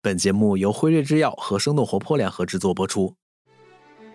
[0.00, 3.16] 本节目由辉瑞制药和生动活泼联合制作播出。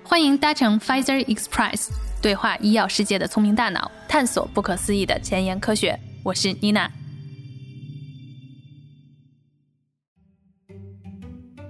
[0.01, 1.89] 欢迎搭乘 Pfizer Express，
[2.21, 5.99] 对话医药世界的聪明大脑，探索不可思议的前沿科学。
[6.23, 6.89] 我是妮娜。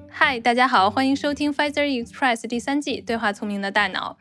[0.07, 4.19] 嗨，大家好，欢迎收听 Pfizer Express 第三季对话聪明的大脑。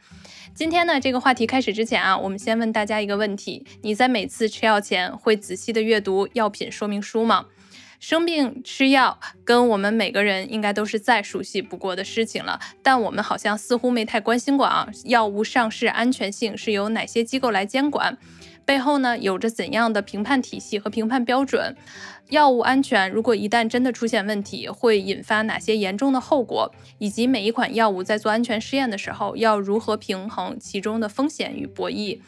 [0.54, 7.44] 今天呢，这个话题开始之前啊，我们先问大家一个问题：你在每次吃药前会仔细的阅读药品说明书吗？
[8.02, 14.88] 生病吃药跟我们每个人应该都是再熟悉不过的事情了，但我们好像似乎没太关心过啊。
[15.04, 18.18] 药物上市安全性是由哪些机构来监管？
[18.64, 21.76] 背后呢有着怎样的评判体系和评判标准？
[22.30, 26.74] 药物安全如果一旦真的出现问题，会引发哪些严重的后果？
[26.98, 32.18] 以及每一款药物在做安全试验的时候要如何平衡其中的风险与博弈？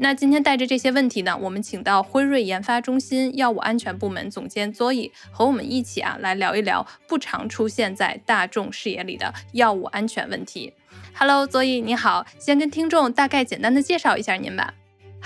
[0.00, 10.72] 那今天带着这些问题呢，我们请到辉瑞研发中心药物安全部门总监 Zoe 和我们一起啊来聊一聊不常出现在大众视野里的药物安全问题。
[11.14, 14.72] Hello，Zoe 你好，先跟听众大概简单的介绍一下您吧。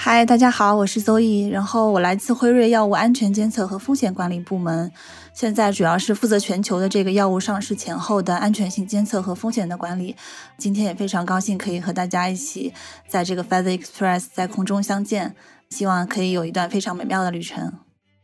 [0.05, 4.91] 嗨，大家好，我是邹艺然后我来自辉瑞药物安全监测和风险管理部门。
[5.33, 10.17] 现在主要是负责全球的这个药物上市前后的安全性监测和风险的管理。
[10.59, 12.75] 今天也非常高兴可以和大家一起
[13.07, 15.37] 在这个 Feather Express 在空中相见，
[15.71, 17.73] 希望可以有一段非常美妙的旅程。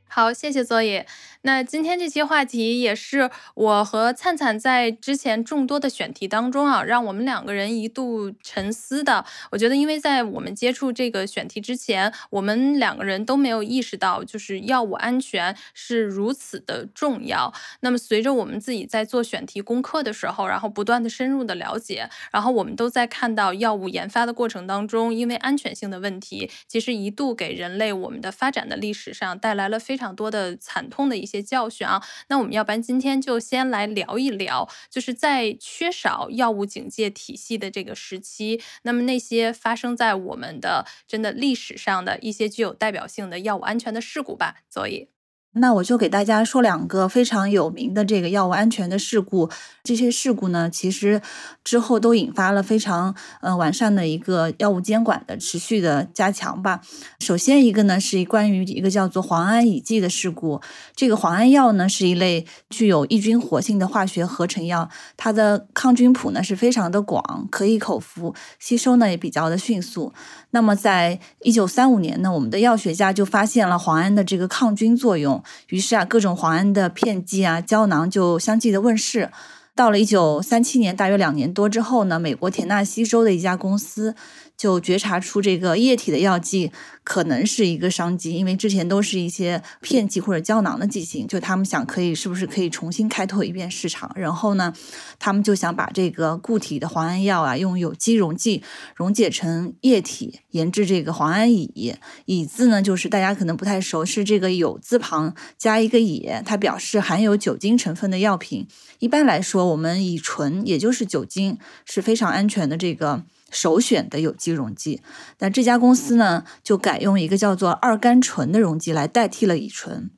[0.08, 1.04] 好，谢谢邹艺。
[1.42, 9.24] 那今天这期话题也是我和灿灿在之前众多的选题当中啊，让我们两个人一度沉思的。
[9.52, 17.54] 我觉得，因为在我们接触这个选题之前，我们两个人都没有意识到，就是药物安全是如此的重要。
[17.80, 31.38] 那么，随着我们自己在做选题功课的时候，然后不断的深入的了解，然后我们都在看到药物研发的过程当中，因为安全性的问题，其实一度给人类我们的发展的历史上带来了非常多的惨痛的一一。
[31.38, 45.17] 些教训啊，那我们要不然今天就先来聊一聊，就是在缺少药物警戒体系的这个时期，那么那些发生在我们的真的历史上的一些具有代表性的药物安全的事故吧，所以。
[45.58, 49.48] 那我就给大家说两个非常有名的这个药物安全的事故。
[49.84, 51.20] 这些事故呢，其实
[51.64, 56.80] 之后都引发了非常呃完善的一个药物监管的持续的加强吧。
[57.20, 60.60] 首先一个呢是关于一个叫做磺胺乙剂的事故。
[60.94, 70.12] 这个磺胺药呢是一类具有抑菌活性的化学合成药，它的抗菌谱呢是非常的广，可以口服，吸收呢也比较的迅速。
[70.50, 75.42] 那么在一九三五年呢，我们的药学家就发现了磺胺的这个抗菌作用。
[75.68, 79.30] 于是啊，各种磺胺的片剂啊、胶囊就相继的问世。
[79.74, 84.16] 到了一九三七年，大约两年多之后呢，美国田纳西州的一家公司。
[84.58, 86.72] 就觉察出这个液体的药剂
[87.04, 94.10] 可能是一个商机，因为之前都是一些片剂或者胶囊的剂型，就他们想可以是不是可以重新开拓一遍市场。
[94.16, 94.74] 然后呢，
[95.20, 98.64] 他们就想把这个固体的磺胺药啊，用有机溶剂
[98.96, 101.94] 溶解成液体，研制这个磺胺乙。
[102.24, 108.66] 乙字呢，就是大家可能不太熟，是这个有字旁加一个乙，它表示含有酒精成分的药品。
[108.98, 113.22] 一般来说，我们乙醇也就是酒精是非常安全的这个。
[113.50, 115.00] 首选的有机溶剂，
[115.38, 120.10] 那这家公司呢，就改用一个叫做二甘醇的溶剂来代替了乙醇。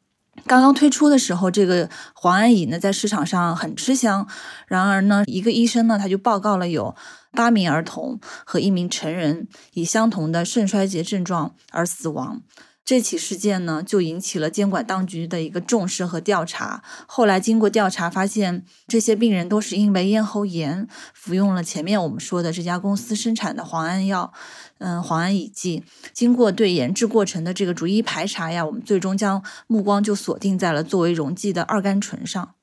[0.46, 4.26] 刚刚推出的时候，这个磺胺乙呢，在市场上很吃香。
[4.66, 6.96] 然而呢，一个医生呢，他就报告了有
[7.32, 12.40] 八名儿童和一名成人以相同的肾衰竭症状而死亡。
[12.84, 16.82] 这起事件呢，就引起了监管当局的一个重视和调查。
[17.06, 24.32] 后来经过调查，发现这些病人都是因为咽喉炎服用了前面我们说的这家公司生产的磺胺药，
[24.78, 25.84] 嗯，磺胺乙剂。
[26.12, 32.54] 经过对研制过程的这个逐一排查呀，我们最终将目光就锁定在了作为溶剂的二甘醇上。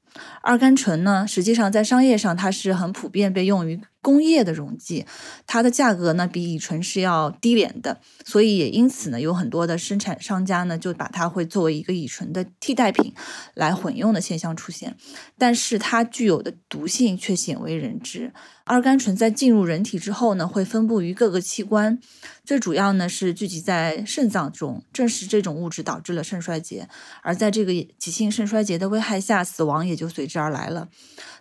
[0.47, 5.06] 二甘醇呢，实际上在商业上它是很普遍被用于工业的溶剂，
[5.46, 13.13] 它的价格呢比乙醇是要低廉的，所以也因此呢有很多的生产商家呢就把它会作为一个乙醇的替代品
[13.56, 14.96] 来混用的现象出现，
[15.38, 18.32] 但是它具有的毒性却鲜为人知。
[18.64, 21.99] 二甘醇在进入人体之后呢，会分布于各个器官，
[22.46, 24.84] 最主要呢是聚集在肾脏中。
[24.94, 26.88] 正是这种物质导致了肾衰竭，
[27.22, 30.89] 而在这个急性肾衰竭的危害下，死亡也就随之而来了。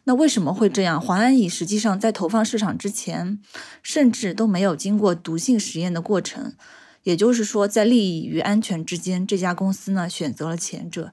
[0.04, 1.00] 那为什么会这样？
[1.00, 3.40] 磺胺乙实际上在投放市场之前，
[3.82, 6.54] 甚至都没有经过毒性实验的过程。
[7.02, 11.12] 也就是说，在利益与安全之间，这家公司呢选择了前者。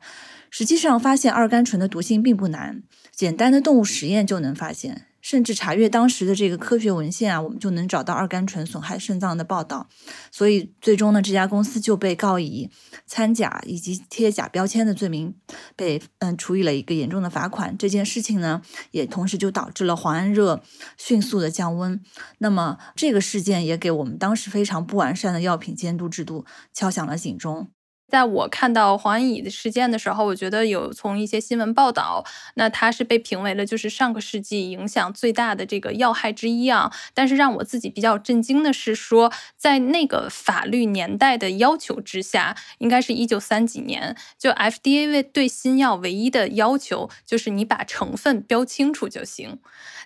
[0.50, 5.06] 实际上，发现二甘醇的毒性并不难，简单的动物实验就能发现。
[5.24, 9.88] 甚至查阅当时的这个科学文献啊，我们就能找到二甘醇损害肾脏的报道。
[10.30, 12.70] 所以最终呢，这家公司就被告以
[13.08, 15.34] 掺假以及贴假标签的罪名，
[15.78, 17.76] 被嗯处以了一个严重的罚款。
[17.78, 18.62] 这件事情呢，
[18.92, 20.62] 也同时就导致了黄安热
[20.98, 22.00] 迅速的降温。
[22.40, 27.70] 那么这个事件也给我们当时非常不完善的药品监督制度敲响了警钟。
[28.08, 32.24] 在我看到黄安乙的事件的时候，我觉得有从一些新闻报道，
[32.56, 36.92] 那他是被评为了就是上个世纪影响最大的这个要害之一啊。
[37.16, 49.58] 但是让我自己比较震惊的是，说在那个法律年代的要求之下，应该是一九三几年，就 FDA 为对新药唯一的要求就是你把成分标清楚就行。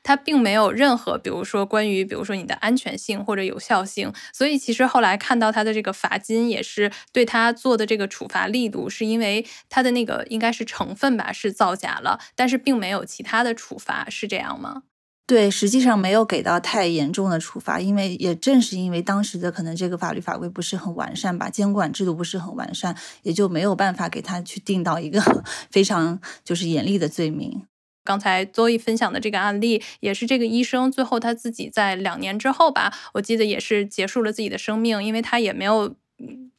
[0.08, 14.84] 它并没有任何，比如说关于，比如说你的安全性或者有效性，所以其实后来看到他的这个罚金也是对他做的这个处罚力度，是因为他的那个应该是成分吧是造假了，但是并没有其他的处罚，是这样吗？
[15.26, 25.22] 对，实际上没有给到太严重的处罚，因为也正是因为当时的可能这个法律法规不是很完善吧，监管制度不是很完善，也就没有办法给他去定到一个
[25.70, 27.64] 非常就是严厉的罪名。
[28.08, 35.96] 刚才 Zoe 分享的这个案例，也是这个医生最后他自己在两年之后吧，我记得也是结束了自己的生命，因为他也没有。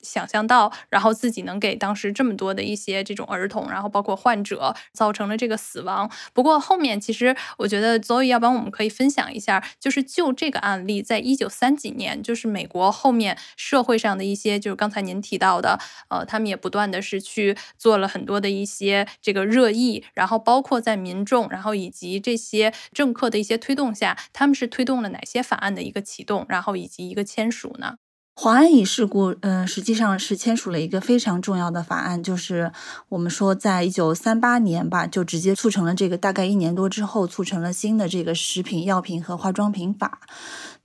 [0.01, 6.11] 想象到，然后自己能给当时这么多的一些这种儿童，然后包括患者造成了这个死亡。
[6.33, 15.79] 不过后面其实我觉得，Zoe，要不然我们可以分享一下，就是就这个案例，在一九三几年，就是美国后面社会上的一些，就是刚才您提到的，
[16.09, 27.97] 呃，他们也不断的是去做了很多的一些这个热议，然后包括在民众，然后以及这些政客的一些推动下，他们是推动了哪些法案的一个启动，然后以及一个签署呢？
[28.41, 32.71] 华安乙事故，嗯，实际上是签署了一个非常重要的法案，就是
[33.09, 40.21] 我们说，在一九三八年吧，就直接促成了这个，大概一年多之后，促成了新的这个食品药品和化妆品法。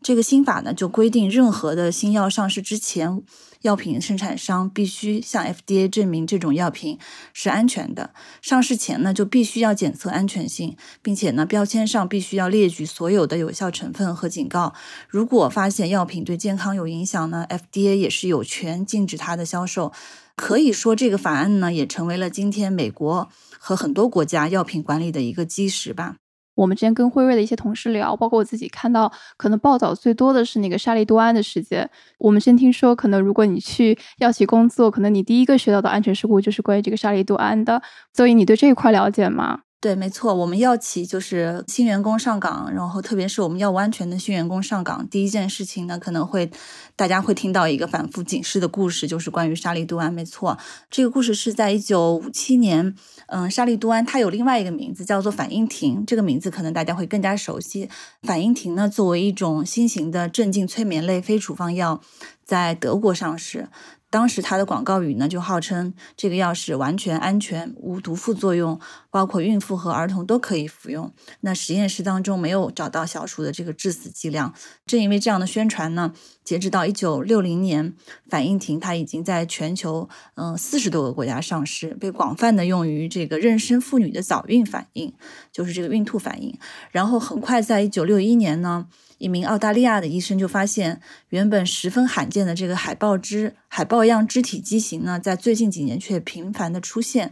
[0.02, 3.22] 这个新法呢，就规定任何的新药上市之前。
[3.64, 7.00] 药品生产商必须向 FDA 证明这种药品
[7.34, 8.14] 是安全的。
[8.42, 14.74] 上市前呢，就必须要检测安全性，并且呢，标签上必须要列举所有的有效成分和警告。
[15.08, 19.94] 如果发现药品对健康有影响呢，FDA 也是有权禁止它的销售。
[20.36, 26.18] 可以说，这个法案呢，也成为了今天美国和很多国家药品管理的一个基石吧。
[26.56, 31.90] 我们之前跟辉瑞的一些同事聊，包括我自己看到，可能报道最多的是那个沙利多胺的事件。
[32.20, 37.82] 我们先听说，可能如果你去药企工作，可能你第一个学到的安全事故就是关于这个沙利多胺的。
[38.14, 39.63] 所以你对这一块了解吗？
[39.84, 46.50] 对，没错，我们药企就是新员工上岗，然后特别是我们药物安全的新员工上岗，第一件事情呢，可能会
[46.96, 50.14] 大家会听到一个反复警示的故事，就是关于沙利度胺。
[50.14, 50.58] 没错，
[50.90, 52.96] 这个故事是在一九五七年，
[53.28, 57.90] 嗯，沙利度胺它有另外一个名字叫做反应停，这个名字可能大家会更加熟悉。
[58.22, 62.00] 反应停呢，作为一种新型的镇静催眠类非处方药，
[62.46, 63.68] 在德国上市。
[64.14, 68.80] 当时它的广告语呢，就号称这个药是完全安全、无毒副作用，
[69.10, 71.12] 包括孕妇和儿童都可以服用。
[71.40, 74.54] 那实验室当中没有找到小鼠的这个致死剂量。
[74.86, 76.14] 正因为这样的宣传呢，
[76.44, 77.96] 截止到一九六零年，
[78.30, 85.12] 反应停它已经在全球嗯四十多个国家上市，被广泛的用于这个妊娠妇女的早孕反应，
[85.52, 86.56] 就是这个孕吐反应。
[86.92, 88.86] 然后很快在一九六一年呢。
[89.24, 91.00] 一名澳大利亚的医生就发现，
[91.30, 97.32] 原本十分罕见的这个海豹肢、海豹样肢体畸形呢，在最近几年却频繁的出现。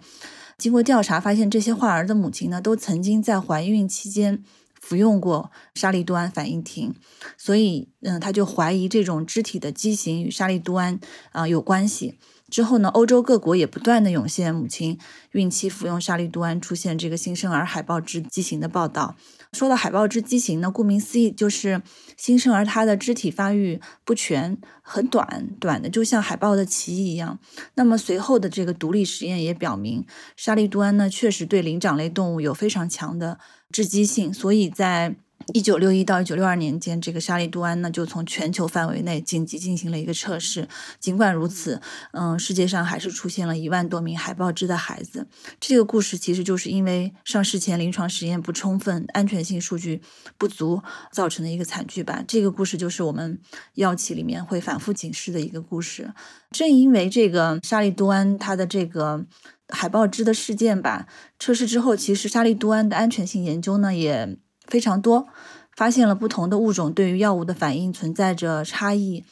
[0.57, 4.41] 经过调查，发现这些患儿的母亲呢，都曾经在怀孕期间
[4.79, 6.95] 服用过沙利多胺反应停，
[7.37, 10.97] 所以，嗯，他就怀疑这种肢体的畸形与沙利多胺
[11.33, 12.17] 啊有关系。
[12.49, 14.97] 之后呢，欧洲各国也不断的涌现母亲
[15.31, 19.15] 孕期服用沙利多胺出现这个新生儿海豹肢畸形的报道。
[19.51, 21.81] 说到海豹之畸形呢，顾名思义就是
[22.17, 27.37] 新生儿他的肢体发育不全，很短，短的就像海豹的鳍一样。
[27.75, 30.05] 那么随后的这个独立实验也表明，
[30.35, 33.39] 沙利度胺呢确实对灵长类动物有非常强的
[33.71, 35.15] 致畸性，所以在。
[35.53, 40.67] 一九六一到一九六二年间，这个沙利度胺呢就从全球范围内紧急进行了一个测试。
[40.99, 41.81] 尽管如此，
[42.13, 45.27] 嗯，世界上还是出现了一万多名海豹肢的孩子。
[45.59, 50.01] 这个故事其实就是因为上市前临床实验不充分、安全性数据
[50.37, 50.81] 不足
[51.11, 52.23] 造成的一个惨剧吧。
[52.27, 53.39] 这个故事就是我们
[53.75, 56.13] 药企里面会反复警示的一个故事。
[56.51, 59.25] 正因为这个沙利度胺它的这个
[59.69, 61.07] 海豹肢的事件吧，
[61.39, 64.37] 测试之后，其实沙利度胺的安全性研究呢也。
[64.71, 65.27] 非常多，
[65.75, 69.23] 发现了不同的物种对于药物的反应存在着差异，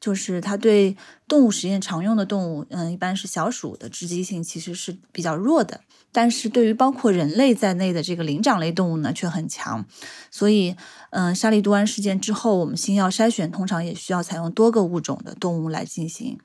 [0.00, 0.96] 就是它对
[1.28, 9.84] 动物实验常用的动物，嗯，一般是小鼠的致畸性其实是比较弱的，但是对于包括人类在内的这个灵长类动物呢，却很强。
[10.30, 10.74] 所以，
[11.10, 16.38] 嗯，沙利度胺事件之后，我们新药筛选通常也需要采用多个物种的动物来进行。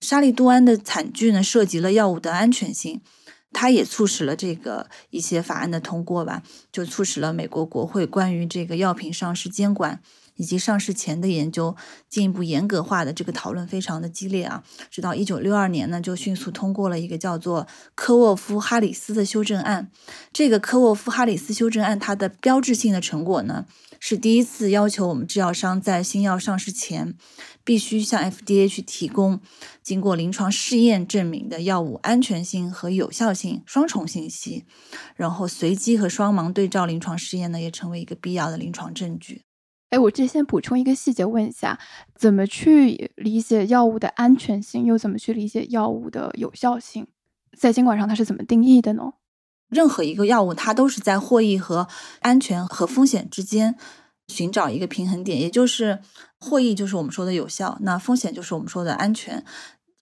[0.00, 3.00] 沙利度胺的惨剧呢，涉及了药物的安全性，
[3.58, 10.00] 它也促使了这个一些法案的通过吧，就促使了美国国会关于这个药品上市监管。
[10.40, 11.74] 以及上市前的研究
[12.08, 19.90] 进一步严格化的这个讨论非常的激烈啊，直到一九六二年呢，就迅速通过了一个叫做科沃夫哈里斯的修正案。
[20.32, 23.66] 这个科沃夫哈里斯修正案，它的标志性的成果呢，
[24.00, 27.14] 是第一次要求我们制药商在新药上市前，
[27.64, 29.40] 必须向 FDA 去提供
[29.82, 34.64] 经过临床试验证明的药物安全性和有效性双重信息，
[35.16, 39.42] 然后随机和双盲对照临床试验呢，也成为一个必要的临床证据。
[39.90, 41.78] 哎，我这先补充一个细节，问一下，
[42.14, 47.06] 怎么去理解药物的安全性，又怎么去理解药物的有效性？
[47.58, 49.14] 在监管上它是怎么定义的呢？
[49.68, 51.88] 任何一个药物，它都是在获益和
[52.20, 53.76] 安全和风险之间
[54.28, 56.00] 寻找一个平衡点，也就是
[56.38, 59.44] 获益就是我们说的有效，那风险就是我们说的安全。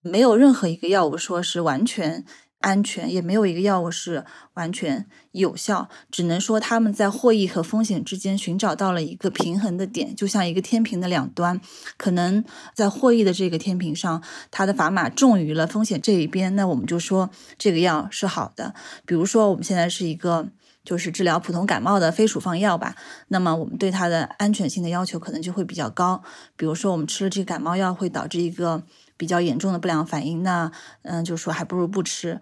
[0.02, 2.24] 没有任何一个药物说是完全。
[2.66, 11.60] 安全也没有一个药物是完全有效，只能说他们在获益和风险之间寻找到了一个平衡的点，就像一个天平的两端，
[11.96, 12.44] 可能
[12.74, 14.20] 在获益的这个天平上，
[14.50, 18.74] 它的砝码重于了风险这一边，那我们就说这个药是好的。
[19.06, 20.48] 比如说我们现在是一个
[20.84, 22.96] 就是治疗普通感冒的非处方药吧，
[23.28, 26.20] 那么我们对它的安全性的要求可能就会比较高。
[26.56, 28.82] 比如说我们吃了这个感冒药会导致一个。
[29.16, 30.70] 比较严重的不良反应，那
[31.02, 32.40] 嗯，就说还不如不吃。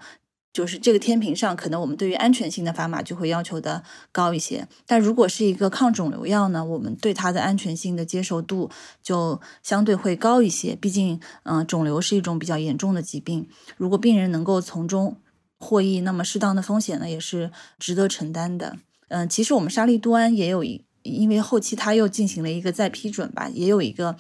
[0.53, 4.69] 就是这个天平上，可能我们对于安全性的砝码就会要求的高一些。
[4.87, 8.71] 但如果是一个抗肿瘤药呢，我们对它的安全性的接受度
[9.03, 10.77] 就相对会高一些。
[10.77, 15.17] 毕竟，嗯，肿瘤是一种比较严重的疾病，如果病人能够从中
[15.59, 17.51] 获益，那么适当的风险呢也是
[17.81, 18.77] 值得承担的。
[19.09, 24.15] 嗯，其实我们沙利度胺也有一，因为后期它又进行了一个再批准吧，也有一个。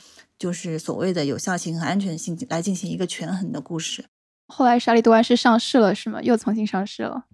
[0.45, 4.05] 就是所谓的有效性和安全性来进行一个权衡的故事。
[4.47, 6.21] 后来沙利度安是上市了，是吗？
[6.21, 7.25] 又重新上市了。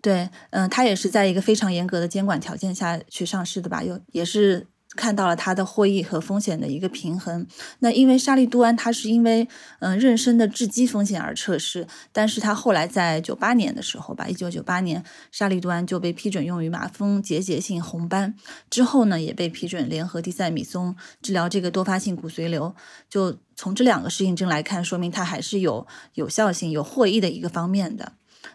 [0.00, 3.82] 对，嗯，它也是在一个非常严格的监管条件下去上市的吧？
[3.82, 4.68] 又也是。
[4.96, 7.46] 看到了它的获益和风险的一个平衡。
[7.78, 9.46] 那因为沙利度胺它是因为
[9.78, 18.34] 嗯妊娠的致畸风险而测试，但是它后来在九八年的时候吧，一九九八年沙利度胺就被批准用于马蜂结节性红斑，
[18.68, 22.74] 之后呢也被批准联合地塞米松治疗这个多发性骨髓瘤。
[23.08, 28.14] 就从这两个适应症来看，说明它还是有有效性、有获益的一个方面的。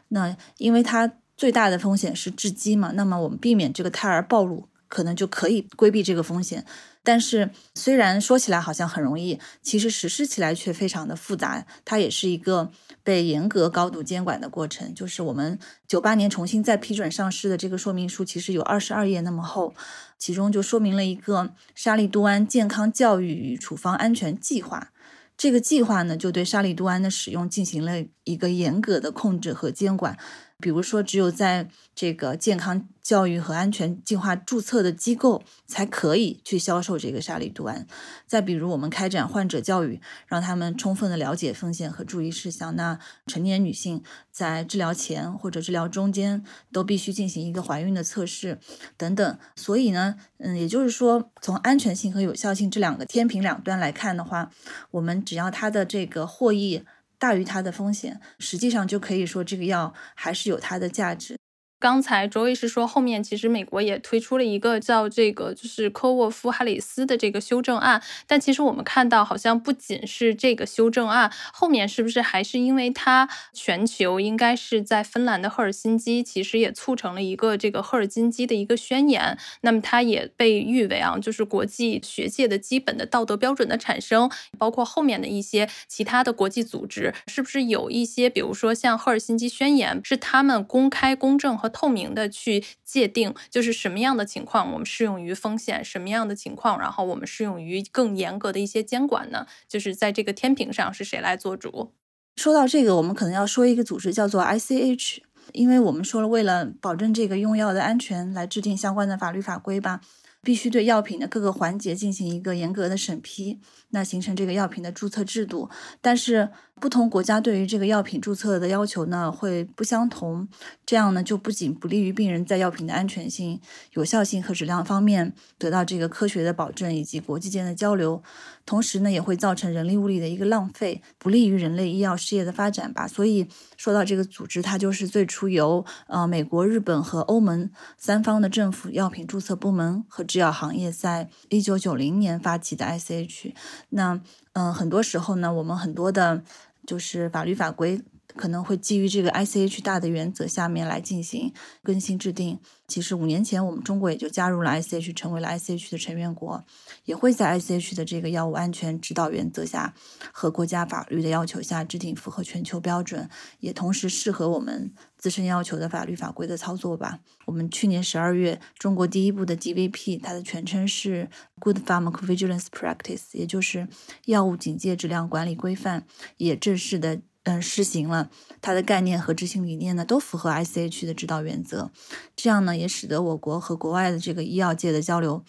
[0.09, 4.67] 那因为它最大的风险是致畸嘛，那么我们避免这个胎儿暴露。
[4.95, 6.65] 可能就可以规避这个风险，
[7.03, 11.67] 但是虽然说起来好像很容易，其实实施起来却非常的复杂。
[11.83, 12.71] 它也是一个
[13.03, 14.95] 被严格高度监管的过程。
[14.95, 19.73] 就是我们九八年重新再批准上市的这个说明书，其实有二十二页那么厚，
[20.17, 24.93] 其中就说明了一个沙利度胺健康教育与处方安全计划。
[25.37, 30.17] 这个计划呢，就对沙利度胺的使用进行了一个严格的控制和监管。
[30.65, 37.85] 比如说，只有在这个健康教育和安全计划注册的机构才可以去销售这个沙利度胺。
[38.25, 42.75] 再比如，我们开展患者教育，让他们充分的了解风险和注意事项。
[42.75, 48.57] 那成年女性在治疗前或者治疗中间都必须进行一个怀孕的测试
[48.97, 49.37] 等等。
[49.55, 54.49] 所以呢，嗯，也就是说，从安全性和有效性这两个天平两端来看的话，
[54.89, 56.83] 我们只要它的这个获益。
[57.17, 61.37] 大于它的风险，实际上就可以说这个药还是有它的价值。
[61.85, 99.45] 刚才卓医师说，后面其实美国也推出了一个叫这个就是科沃夫哈里斯的这个修正案，但其实我们看到好像不仅是这个修正案，后面是不是还是因为它全球应该是在芬兰的赫尔辛基，其实也促成了一个这个赫尔辛基的一个宣言，那么它也被誉为啊，就是国际学界的基本的道德标准的产生，包括后面的一些其他的国际组织，是不是有一些，比如说像赫尔辛基宣言，是他们公开公正和透明的去界定，就是什么样的情况我们适用于风险，什么样的情况，然后我们适用于更严格的一些监管呢？
[99.67, 101.91] 就是在这个天平上是谁来做主？
[102.37, 105.17] 说到这个，我们可能要说一个组织叫做 ICH，
[105.51, 109.99] 因为我们说了，为了保证这个用药的安全，来制定相关的法律法规吧。
[110.41, 115.71] 必须对药品的各个环节进行一个严格的审批，那形成这个药品的注册制度。
[116.01, 116.51] 但是
[116.81, 120.47] 不同国家对于这个药品注册的要求呢会不相同，
[120.85, 123.59] 这样呢就不仅不利于病人在药品的安全性、
[123.93, 128.21] 有效性和质量方面得到这个科学的保证以及国际间的交流，
[128.65, 133.07] 同时呢也会造成人力物力的一个浪费，不利于人类医药事业的发展吧。
[133.07, 143.53] 所以说到这个组织，它就是最初由呃美国、日本和欧盟三方的政府药品注册部门和制药行业在一九九零年发起的 ICH。
[143.89, 144.19] 那
[144.57, 146.43] 嗯、很多时候呢，我们很多的。
[146.85, 148.01] 就是法律法规
[148.35, 152.59] 可能会基于这个 ICH 大的原则下面来进行更新制定。
[152.87, 156.63] 其实五年前我们中国也就加入了 ICH，成为了 ICH 的成员国，
[157.05, 159.93] 也会在 ICH 的这个药物安全指导原则下
[160.31, 164.93] 和国家法律的要求下制定符合全球标准，也同时适合我们
[165.25, 167.17] 自身要求的法律法规的操作吧。
[167.45, 171.27] 我们去年十二月，中国第一部的 GVP，它的全称是
[171.59, 173.87] Good Pharmacovigilance Practice，也就是
[174.25, 176.05] 药物警戒质量管理规范，
[176.37, 178.29] 也正式的嗯施行了。
[178.61, 181.89] 它的概念和执行理念呢，都符合 ICH 的指导原则。
[182.35, 185.43] 这样呢，也使得我国和国外的这个医药界的交流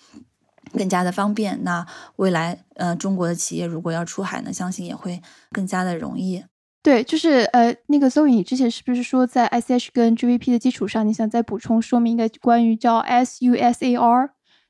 [0.72, 1.62] 更加的方便。
[1.64, 5.20] 那未来呃，中国的企业如果要出海呢，相信也会
[5.52, 6.44] 更加的容易。
[6.86, 14.28] 对，就是呃，那个 Zoe，你之前是不是说在 ICH 跟 GVP 的基础上，你想再补充说明一个关于叫 SUSAR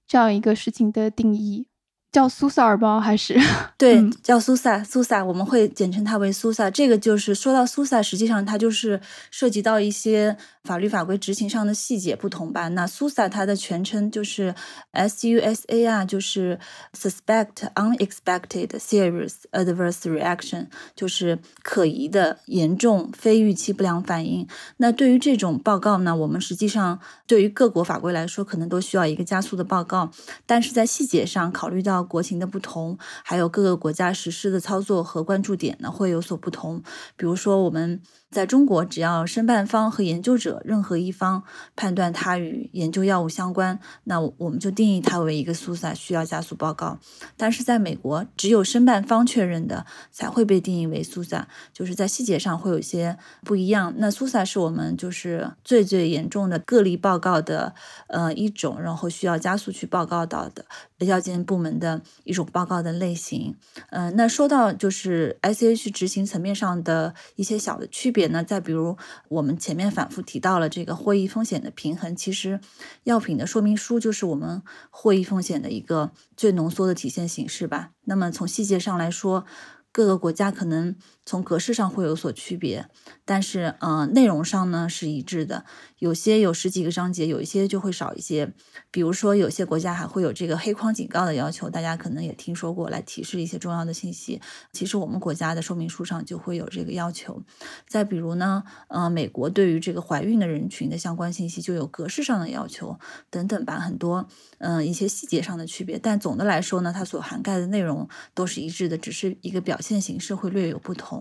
[0.08, 1.66] 这样一个事情的定义？
[2.10, 2.98] 叫苏萨尔吧？
[2.98, 3.38] 还是
[3.76, 6.70] 对，嗯叫苏萨，苏萨我们会简称它为苏萨。
[6.70, 8.98] 这个就是说到苏萨，实际上它就是
[9.30, 10.34] 涉及到一些
[10.66, 12.68] 法律法规执行上的细节不同吧。
[12.68, 14.54] 那 SUSA 它的全称就是
[14.92, 16.58] SUSA 啊，就是
[16.92, 24.46] Suspect Unexpected Serious Adverse Reaction，就是可疑的严重非预期不良反应。
[24.78, 30.10] 那对于这种报告呢，我们实际上对于各国法规来说，可能都需要一个加速的报告，
[30.44, 36.82] 但是在细节上考虑到国情的不同，还有各个国家实施的操作和关注点呢会有所不同。
[37.16, 38.00] 比如说，我们
[38.36, 41.42] 在中国，只要申办方和研究者任何一方
[41.74, 46.98] 判断它与研究药物相关，那我们就定义它为一个苏萨，需要加速报告。
[47.38, 53.94] 但是在美国，只有申办方确认的才会被定义为苏萨，就是在细节上会有一些不一样。
[53.96, 57.74] 那苏萨是我们就是最最严重的个例报告的
[58.08, 60.66] 呃一种，然后需要加速去报告到的
[61.06, 63.56] 药监部门的一种报告的类型。
[63.88, 68.96] 嗯、呃，那说到就是 ICH 执行层面上的一些小的区别呢，再比如
[69.28, 72.60] 我们前面反复提到了这个获益风险的平衡，其实
[73.04, 77.90] 药品的说明书就是我们获益风险的一个最浓缩的体现形式吧。
[78.04, 79.44] 那么从细节上来说，
[79.92, 80.94] 各个国家可能
[81.26, 82.88] 从格式上会有所区别，
[83.24, 85.66] 但是呃内容上呢是一致的。
[85.98, 88.52] 有些有十几个章节，有一些就会少一些。
[88.90, 94.40] 比如说，有些国家还会有这个黑框警告的要求，大家可能也听说过，来提示一些重要的信息。
[94.72, 97.42] 其实我们国家的说明书上就会有这个要求。
[97.88, 105.98] 再比如呢，呃，美国对于这个怀孕的人群的相关信息就有格式上的要求等等吧，很多嗯、一些细节上的区别。
[105.98, 111.15] 但总的来说呢，它所涵盖的内容都是一致的，只是一个表现形式会略有不同。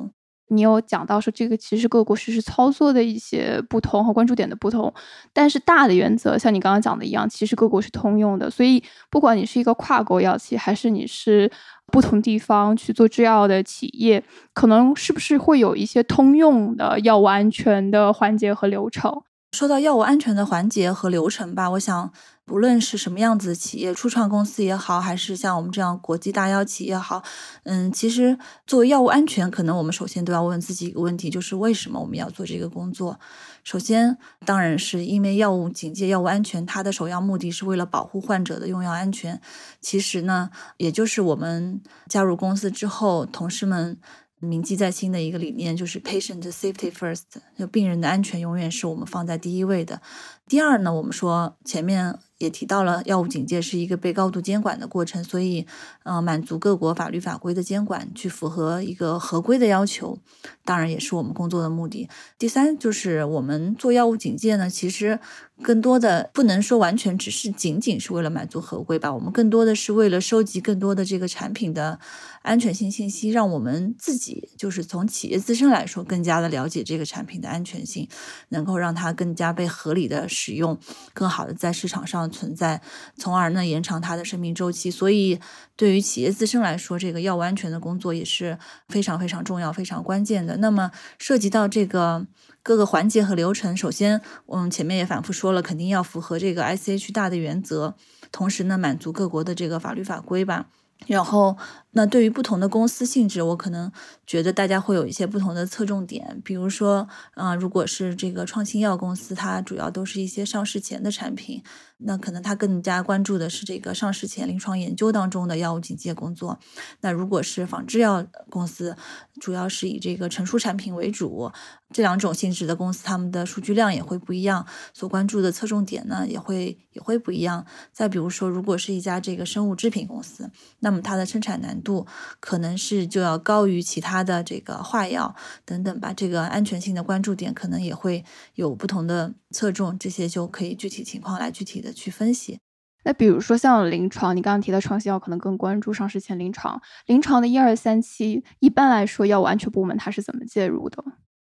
[0.49, 4.93] 你有讲到说这个其实各国实施操作的一些不同和关注点的不同，
[5.33, 8.49] 但是大的原则像你刚刚讲的一样，其实各国是通用的。
[8.49, 11.51] 所以不管你是一个跨国药企，还是你是
[11.87, 19.23] 不同地方去做制药的企业，可能是不是会有一些通用的药物安全的环节和流程？
[19.55, 22.11] 说到药物安全的环节和流程吧，我想
[22.43, 27.23] 不论是什么样子的企业，初创公司也好，还是像我们这样国际大药企也好，
[27.63, 28.37] 嗯，其实
[28.67, 33.17] 作为药物安全，可能我们首先都要问自己一个问题，就是为什么我们要做这个工作？
[33.63, 39.39] 首先，当然是因为药物警戒、药物安全，它的首要目的是为了保护患者的用药安全。
[39.79, 43.97] 其实呢，也就是我们加入公司之后，同事们。
[44.39, 47.23] 铭记在心的一个理念就是 patient safety first，
[47.57, 50.01] 就病人的安全永远是我们放在第一位的。
[50.47, 55.65] 第二呢，我们说前面也提到了，药物警戒是一个被高度监管的过程，所以
[56.03, 60.19] 呃，满足各国法律法规的监管，去符合一个合规的要求，
[60.63, 62.07] 当然也是我们工作的目的。
[62.37, 65.19] 第三就是我们做药物警戒呢，其实
[65.61, 71.97] 更多的不能说完全只是仅仅是为了满足合规吧，我们更多的是为了收集更多的这个产品的
[72.41, 78.07] 安全性信息，让我们自己就是从企业自身来说，更加的了解这个产品的安全性，
[78.49, 80.77] 能够让它更加被合理的使用，
[81.13, 82.81] 更好的在市场上存在，
[83.17, 84.91] 从而呢延长它的生命周期。
[84.91, 85.39] 所以，
[85.75, 90.57] 对于企业自身来说，这个药物安全的工作也是非常非常重要、非常关键的。
[90.57, 92.27] 那么，涉及到这个
[92.65, 97.93] 各个环节和流程，首先我们前面也反复说了，肯定要符合这个 ICH 大的原则，
[98.31, 100.65] 同时呢，满足各国的这个法律法规吧。
[101.05, 101.57] 然后，
[101.97, 103.89] 那对于不同的公司性质，我可能
[104.27, 106.41] 觉得大家会有一些不同的侧重点。
[106.43, 111.63] 比如说，啊、如果是这个创新药公司，它主要都是一些上市前的产品，
[111.99, 116.59] 那可能它更加关注的是这个上市前临床研究当中的药物警戒工作。
[116.99, 118.97] 那如果是仿制药公司，
[119.39, 121.49] 主要是以这个成熟产品为主。
[121.93, 127.65] 这两种性质的公司，他们的数据量也会不一样，所关注的侧重点呢也会也会不一样。
[127.93, 132.05] 再比如说，如果是一家这个生物制品公司，那么它的生产难度
[132.41, 136.11] 可能是就要高于其他的这个化药等等吧。
[136.13, 142.59] 这个安全性的关注点可能也会有不同的侧重，这些就可以具体情况来具体的去分析。
[143.05, 151.03] 那比如说像临床，你刚刚提到创新药可能更关注上市前临床，临床的一二三期，一般来说药物安全部门它是怎么介入的？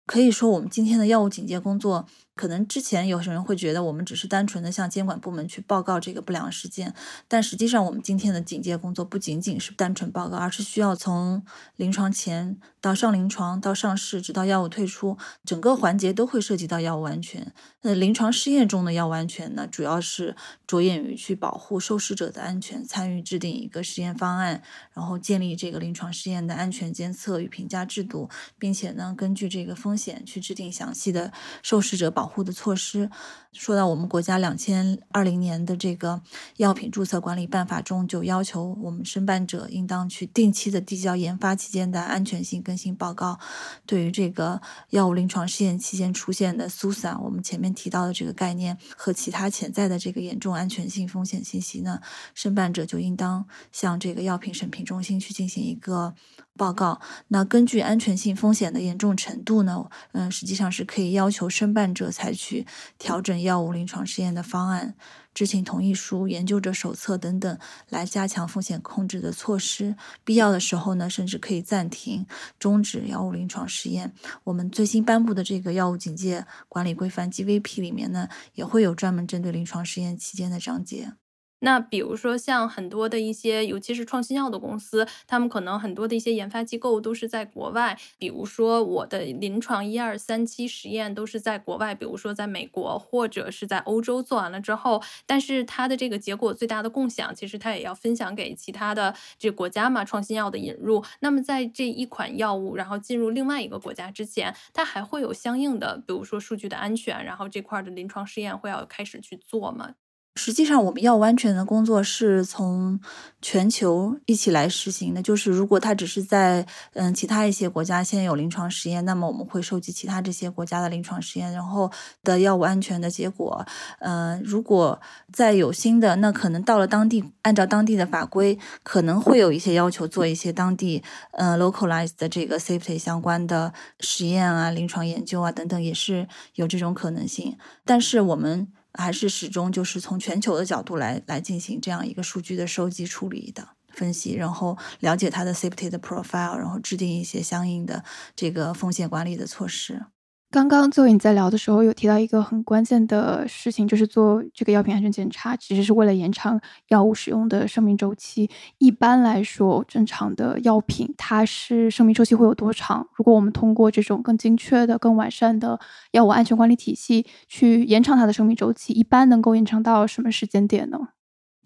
[0.05, 2.07] 可以说，我们今天的药物警戒工作，
[2.39, 6.95] 可能之前有些人会觉得我们只是单纯的向监管部门去报告这个不良事件，
[7.27, 17.53] 但实际上，我们今天的警戒工作不仅仅是单纯报告，而是需要从临床前到上临床到上市，直到药物退出，整个环节都会涉及到药物安全。
[17.83, 24.63] 那临床试验中的药物安全呢，主要是着眼于去保护受试者的安全，参与制定一个实验方案，
[24.95, 33.09] 然后建立这个临床试验的安全监测与评价制度，并且呢，根据这个风险去制定详细的受试者保保护的措施。
[33.53, 36.21] 说到我们国家两千二零年的这个
[36.59, 43.39] 药品注册管理办法中，就要求我们申办者应当去定期的递交研发期间的安全性更新报告。
[43.87, 52.01] 对于这个药物临床试验期间出现的 SUSA，我们前面提到的这个概念和其他潜在的这个严重安全性风险信息呢，
[52.35, 56.15] 申办者就应当向这个药品审评中心去进行一个
[56.57, 57.01] 报告。
[57.29, 62.67] 那根据安全性风险的严重程度呢，嗯，实际上是可以要求申办者采取
[62.99, 64.95] 调整药物临床试验的方案、
[65.35, 69.97] 知情同意书、研究者手册等等，来加强风险控制的措施。
[70.25, 72.27] 必要的时候呢，甚至可以暂停、
[72.59, 74.13] 终止药物临床试验。
[74.45, 81.13] 我们最新颁布的这个药物警戒管理规范 GVP 里面呢，也会有专门针对临床试验期间的章节。
[81.61, 87.99] 那比如说像很多的一些，尤其是创新药的公司，他们可能很多的一些研发机构都是在国外。
[88.19, 100.05] 比如说我的临床一二三期实验都是在国外，比如说在美国或者是在欧洲做完了之后，但是它的这个结果最大的共享，其实它也要分享给其他的这国家嘛。
[100.05, 109.95] 创新药的引入，那么在这一款药物然后进入另外一个国家之前，它还会有相应的，比如说数据的安全，然后这块的临床试验会要开始去做吗？
[110.39, 113.01] 实际上，我们药安全的工作是从
[113.43, 115.21] 全球一起来实行的。
[115.21, 121.91] 就是如果它只是在嗯其他一些国家现有临床实验，那么我们会收集其他这些国家的临床实验，然后
[122.23, 123.67] 的药物安全的结果。
[123.99, 125.01] 嗯，如果
[125.33, 137.59] 再有新的，那可能到了当地，按照当地的法规，可能会有一些要求做一些当地嗯 localized 的这个 safety 相关的实验啊、临床研究啊等等，也是有这种可能性。
[137.85, 138.69] 但是我们。
[138.99, 148.05] 还是始终就是从全球的角度来来进行这样一个数据的收集、处理的分析，然后了解它的 safety 的 profile，然后制定一些相应的
[148.37, 150.05] 这个风险管理的措施。
[150.51, 156.59] 刚刚作为你在聊的时候有提到一个很关键的事情，就是做这个药品安全检查，其实是为了延长
[156.89, 158.49] 药物使用的生命周期。
[158.79, 163.07] 一般来说，正常的药品它是生命周期会有多长？
[163.15, 165.79] 如果我们通过这种更精确的、更完善的
[166.13, 170.99] 药物安全管理体系去延长它的生命周期，一般能够延长到什么时间点呢？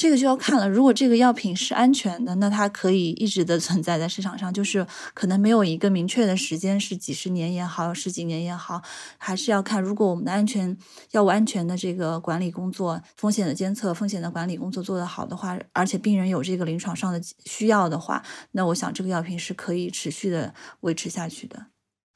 [0.03, 0.69] 这个就要看了。
[0.69, 4.85] 如果这个药品是安全的，那它可以一直的存在在市场上，就是
[5.15, 8.83] 可能没有一个明确的时间，是几十年也好，十几年也好，
[9.17, 9.81] 还是要看。
[9.81, 10.77] 如果我们的安全
[11.13, 21.67] 药物安全的这个管理工作、风险的监测、风险的管理工作做得好的话，而且病人有这个临床上的需要的话，那我想这个药品是可以持续的维持下去的。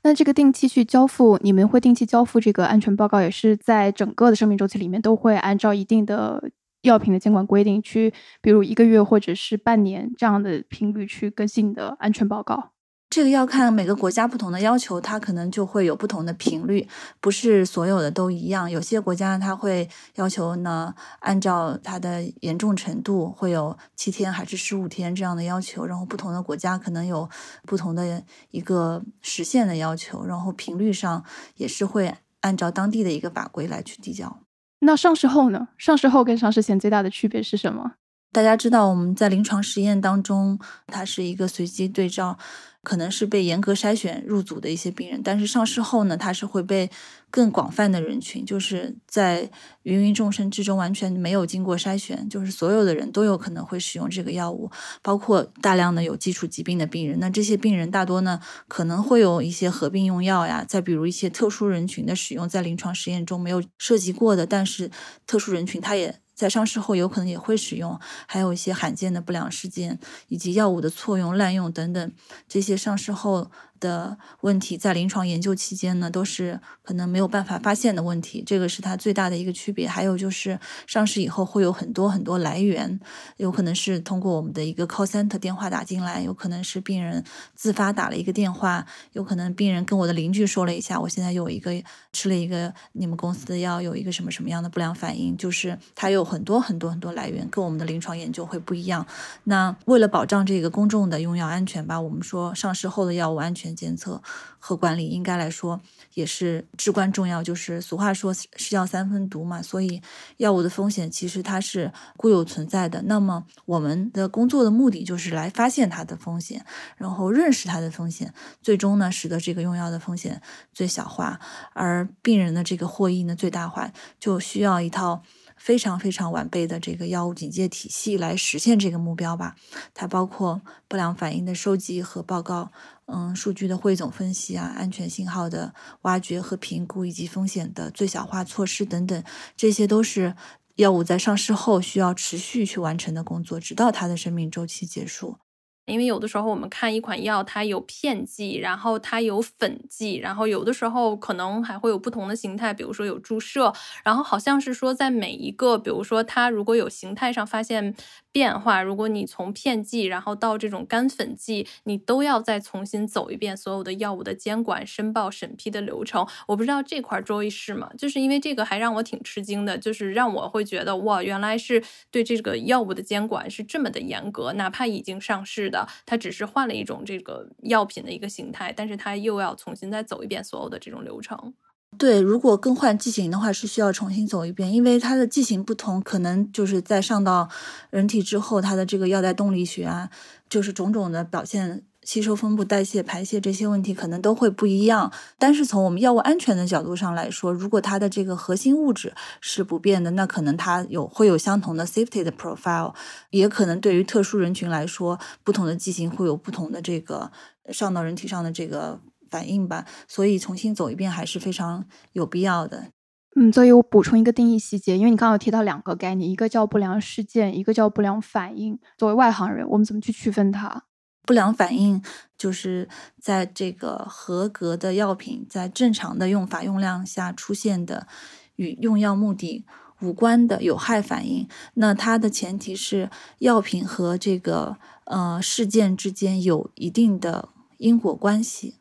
[0.03, 6.51] 那这个定期去交付，你们会定期交付这个安全报告，也是在整个的生命周期里面都会按照一定的。
[6.82, 12.72] 药品的监管规定，去比如一个月或者是半年这样的频率去更新你的安全报告。
[13.08, 16.86] 这个要看每个国家不同的要求，它可能就会有不同的频率，
[17.20, 18.68] 不是所有的都一样。
[18.68, 25.86] 有些国家它会要求呢，按照它的严重程度，会有七天还是十五天这样的要求。
[25.86, 27.28] 然后不同的国家可能有
[27.62, 34.45] 不同的一个时限的要求，然后频率上也是会按照当地的一个法规来去递交。
[34.80, 35.68] 那上市后呢？
[35.78, 37.92] 上市后跟上市前最大的区别是什么？
[38.32, 42.38] 大家知道，我们在临床实验当中，它是一个随机对照
[42.87, 46.88] 可能是被严格筛选入组的一些病人，但是上市后呢，它是会被
[47.33, 49.51] 更广泛的人群，就是在
[49.83, 54.70] 芸芸众生之中完全没有经过筛选，就是所有的人都有可能会使用这个药物，
[55.03, 57.18] 包括大量的有基础疾病的病人。
[57.18, 64.92] 那这些病人大多呢可能会有一些合并用药呀，再比如一些特殊人群的使用，在临床实验中没有涉及过的，但是
[65.27, 66.20] 特殊人群他也。
[66.37, 72.12] 在上市后有可能也会使用，还有一些罕见的不良事件，以及药物的错用、滥用等等，
[72.46, 73.51] 这些上市后。
[73.80, 79.86] 的问题在临床研究期间呢，都是可能没有办法发现的问题，这个是它最大的一个区别。
[79.86, 82.98] 还有就是上市以后会有很多很多来源，
[83.36, 87.22] 有可能是通过我们的一个 call center 电话打进来，有可能是病人
[87.54, 91.70] 自发打了一个电话，有可能病人跟我的邻居说了一下，我现在有一个
[92.12, 99.06] 吃了一个你们公司的药，有一个什么什么样的不良反应，就是它有很多很多很多来源，跟我们的临床研究会不一样。
[99.44, 103.65] 那为了保障这个公众的用药安全吧，我们说上市后的药物安全。
[103.74, 104.22] 监测
[104.59, 105.81] 和管理应该来说
[106.14, 107.42] 也是至关重要。
[107.42, 110.02] 就是俗话说“是药三分毒”嘛，所以
[110.37, 113.02] 药物的风险其实它是固有存在的。
[113.02, 116.64] 那么我们的工作的目的就是来发现它的风险，
[116.96, 120.40] 然后认识它的风险，最终呢使得这个用药的风险
[120.72, 121.40] 最小化，
[121.72, 125.22] 而病人的这个获益呢最大化，就需要一套。
[125.59, 129.57] 非常非常完备的这个药物警戒体系来实现这个目标吧。
[129.94, 132.70] 它包括不良反应的收集和报告，
[133.07, 139.23] 嗯，数据的汇总分析啊，安全信号的挖掘和评估，以及风险的最小化措施等等，
[139.57, 140.35] 这些都是
[140.75, 145.38] 药物在上市后需要持续去完成的工作，直到它的生命周期结束。
[145.87, 157.95] 因为有的时候我们看一款药，它有片剂，然后它有粉剂，然后有的时候可能还会有不同的形态，比如说有注射，然后好像是说在每一个，比如说它如果有形态上发现
[158.37, 166.27] 变化，如果你从片剂然后到这种干粉剂，你都要再重新走一遍所有的药物的监管、申报、审批的流程。
[166.46, 167.88] 我不知道这块周医是吗？
[167.96, 175.88] 就是因为这个还让我挺吃惊的，就是让我会觉得哇，原来是对这个药物的监管是这么的严格，哪怕已经上市的。
[176.05, 181.55] 它只是换了一种这个药品的一个形态，但是它又要重新再走一遍所有的这种流程。
[181.99, 187.49] 对，如果更换剂型的话，是需要重新走一遍，因为它的剂型不同，可能就是在上到
[187.90, 190.11] 人体之后，它的这个药代动力学啊，
[190.49, 191.85] 就是种种的表现。
[192.03, 202.94] 吸收、分布、代谢、排泄这些问题可能都会不一样，但是从我们药物安全的角度上来说，如果它的这个核心物质是不变的，那可能它有会有相同的 safety 的 profile，
[203.31, 207.33] 也可能对于特殊人群来说，不同的剂型会有不同的这个
[207.72, 209.84] 上到人体上的这个反应吧。
[210.08, 212.90] 所以重新走一遍还是非常有必要的。
[213.38, 218.78] 嗯，所以我补充一个定义细节，因为你刚刚有提到两个概念，一个叫不良事件，一个叫不良反应。
[218.96, 220.84] 作为外行人，我们怎么去区分它？
[221.26, 222.00] 不良反应
[222.38, 222.88] 就是
[223.20, 228.06] 在这个合格的药品在正常的用法用量下出现的
[228.54, 229.66] 与用药目的
[230.00, 231.48] 无关的有害反应。
[231.74, 233.10] 那它的前提是
[233.40, 238.76] 药品和这个呃事件之间有一定的因果关系。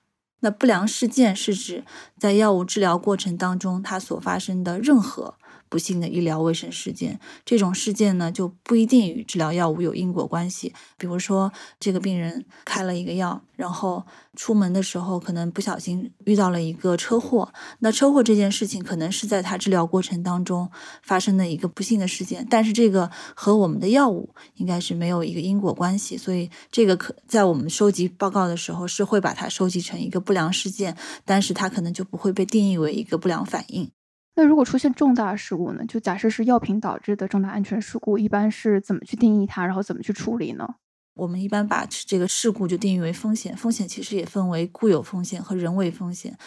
[0.45, 1.83] 那不良事件是指
[2.19, 5.33] 在药物治疗过程当中它所发生的任何。
[5.69, 10.73] 不幸的医疗卫生事件，这种事件呢就不一定与治疗药物有因果关系。
[10.97, 17.51] 比如说，这个病人开了一个药，然后出门的时候可能不小心遇到了一个车祸。
[17.79, 20.69] 那车祸这件事情可能是在他治疗过程当中
[21.01, 26.17] 发生的一个不幸的事件，但是这个和我们的药物应该是没有一个因果关系。
[26.17, 33.89] 所以，这个可在我们收集报告的时候是会把它收集成一个不良事件，但是它可能就不会被定义为一个不良反应。
[34.35, 35.85] 那如果出现重大事故呢？
[35.87, 40.75] 就假设是药品导致的重大安全事故，一般是怎么去定义它，然后怎么去处理呢？
[41.15, 46.37] 我们一般把这个事故就定义为风险，风险其实也分为固有风险和人为风险。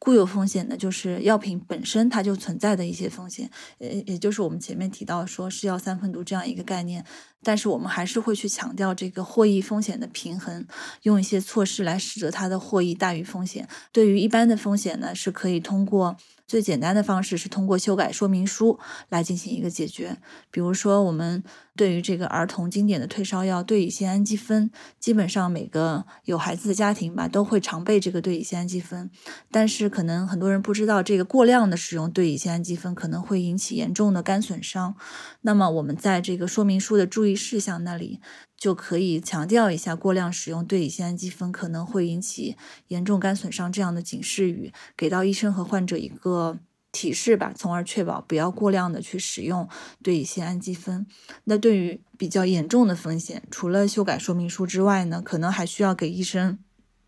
[0.00, 3.48] 固有风险呢，就是药品本身它就存在的一些风险，
[3.78, 7.04] 呃，也就是我们前面提到说是药三分毒这样一个概念。
[7.42, 10.66] 但是我们还是会去强调这个获益风险的平衡，
[11.02, 13.68] 用一些措施来使得它的获益大于风险。
[13.92, 16.16] 对于一般的风险呢，是可以通过。
[16.48, 18.80] 最简单的方式是通过修改说明书
[19.10, 20.16] 来进行一个解决。
[20.50, 21.44] 比如说，我们
[21.76, 29.10] 对于这个儿童经典的退烧药对乙酰氨基酚，基本上每个有孩子的家庭吧都会常备这个对乙酰氨基酚。
[29.50, 34.96] 但是可能很多人不知道，这个过量的使用对乙酰氨基酚可能会引起严重的肝损伤。
[35.42, 38.20] 那么我们在这个说明书的注意事项那里。
[38.58, 42.56] 就可以强调一下，过量使用对乙酰氨基酚可能会引起
[42.88, 46.58] 严重肝损伤这样的警示语，给到医生和患者一个
[46.90, 49.68] 提示吧，从而确保不要过量的去使用
[50.02, 51.06] 对乙酰氨基酚。
[51.44, 56.58] 那对于比较严重的风险，除了修改说明书之外呢，可能还需要给医生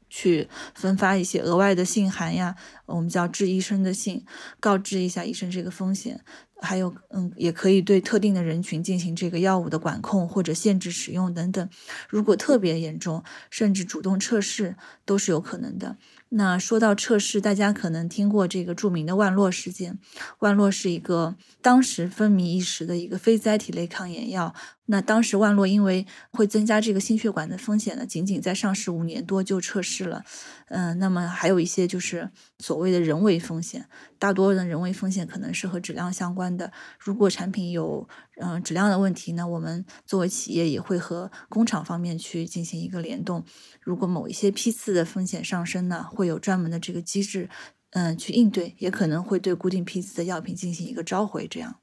[0.08, 2.54] 去分发一些额外的信函呀，
[2.86, 4.24] 我们叫致医生的信，
[4.60, 6.22] 告知一下医生这个风险。
[6.60, 11.68] 还有，嗯，也可以对特定的人群进行这个药物的管控或者限制使用等等。
[12.08, 15.96] 如果特别严重，甚至主动测试都是有可能的。
[16.32, 19.98] 那说到测试，大家可能听过这个著名的万洛事件。
[20.38, 24.54] 万洛是一个当时风靡一时的一个非甾体类抗炎药。
[24.92, 30.24] 那当时万洛因为会增加这个心血管的风险呢，仅仅在上市五年多就撤市了。
[30.66, 33.86] 嗯，那么还有一些就是所谓的人为风险，
[34.18, 36.72] 大多的人为风险可能是和质量相关的。
[36.98, 38.08] 如果产品有
[38.40, 43.44] 嗯质量的问题呢，我们作为企业也会和工厂方面去进行一个联动。
[43.80, 47.48] 如果某一些批次的风险上升呢，会有专门的这个机制，
[47.92, 51.79] 嗯，去应对，也可能会对固定批次的药品进行一个召回，这样。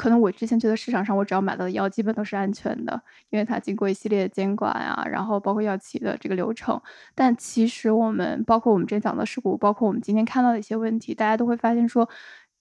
[0.00, 6.80] 可能我之前觉得市场上我只要买到的药基本都是安全的，因为它经过一系列的监管啊，然后包括药企的这个流程。
[7.14, 12.08] 但其实我们包括我们之前讲的事故，包括我们今天看到的一些问题，大家都会发现说，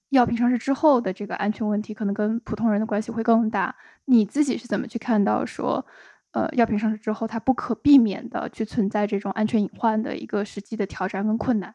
[0.09, 3.73] 药品上市之后的这个安全问题可能跟普通人的关系会更大。
[4.03, 5.85] 你自己是怎么去看到说，
[6.31, 11.73] 呃，药品上市之后它不可避免的去存在这种安全隐患的一个实际的挑战跟困难？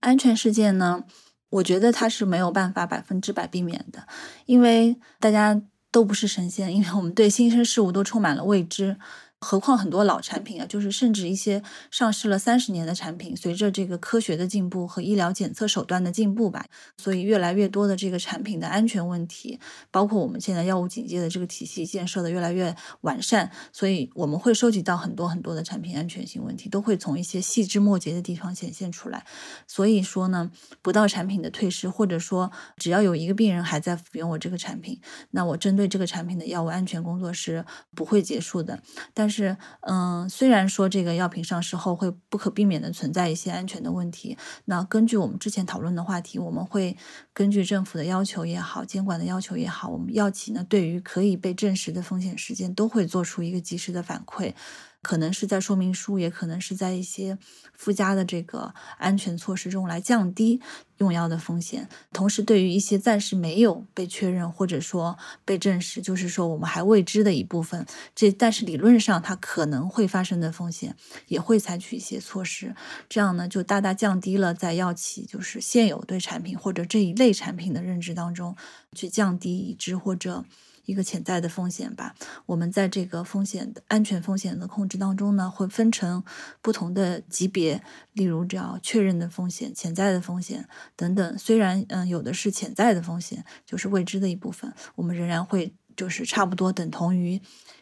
[0.00, 1.04] 安全事件呢？
[1.50, 4.06] 我觉得它是没有办法百分之百避免的，
[4.46, 8.96] 因为大家都不是神仙，因为我们对新生事物都充满了未知。
[9.40, 19.60] 何况很多老产品啊，就是甚至一些上市了三十年的产品，随着这个科学的进步和医疗检测手段的进步吧，所以越来越多的这个产品的安全问题，
[19.92, 29.24] 包括我们现在药物警戒的这个体系建设的越来越完善，所以我们会收集到很多很多的产品安全性问题，都会从一些细枝末节的地方显现出来。
[29.68, 30.50] 所以说呢，
[30.82, 38.82] 不到产品的退市，或者说只要有一个病人还在服用我这个产品，那我针对这个产品的药物安全工作是不会结束的。
[39.14, 46.96] 但但是，嗯，虽然说这个药品上市后会不可避免的存在一些安全的问题，那根据我们之前讨论的话题，我们会
[47.34, 54.54] 根据政府的要求也好，监管的要求也好，我们药企呢对于可以被证实的风险事件都会做出一个及时的反馈。
[55.02, 57.38] 可能是在说明书，也可能是在一些
[57.72, 60.60] 附加的这个安全措施中来降低
[60.98, 61.88] 用药的风险。
[62.12, 70.96] 同时，对于一些暂时没有被确认或者说被证实，就是说我们还未知的一部分，这但是理论上它可能会发生的风险，
[71.28, 72.74] 也会采取一些措施。
[73.08, 78.56] 这样呢，就大大降低了在药企就是现有对产品或者这一类产品的认知当中
[78.94, 80.44] 去降低已知或者。
[80.88, 82.14] 一个潜在的风险吧。
[82.46, 86.24] 我们在这个风险的安全风险的控制当中呢，会分成
[86.62, 87.82] 不同的级别，
[88.14, 91.38] 例如叫确认的风险、潜在的风险等等。
[91.38, 97.38] 虽然嗯，有的是潜在的风险，就是未知的一部分，我们仍然会就是差不多等同于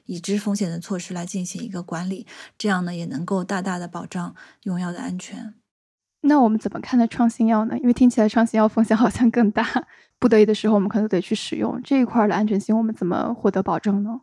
[0.07, 2.27] 已知风险的措施来进行一个管理，
[2.59, 5.55] 这样呢也能够大大的保障用药的安全。
[6.27, 7.79] 那我们怎么看待创新药呢？
[7.79, 9.65] 因为听起来创新药风险好像更大。
[10.19, 14.21] 不得已的时候，我们可能得去使用这一块的安全性，我们怎么获得保证呢？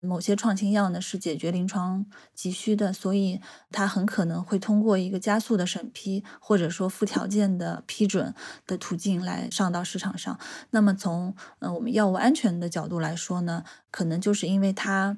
[0.00, 3.40] 某些创新药呢是解决临床急需的，所以
[3.70, 8.34] 它很可能会通过一个加速的审批，或者说附条件的批准
[8.66, 10.38] 的途径来上到市场上。
[10.70, 15.16] 那么从呃我们药物安全的角度来说呢，可能就是因为它。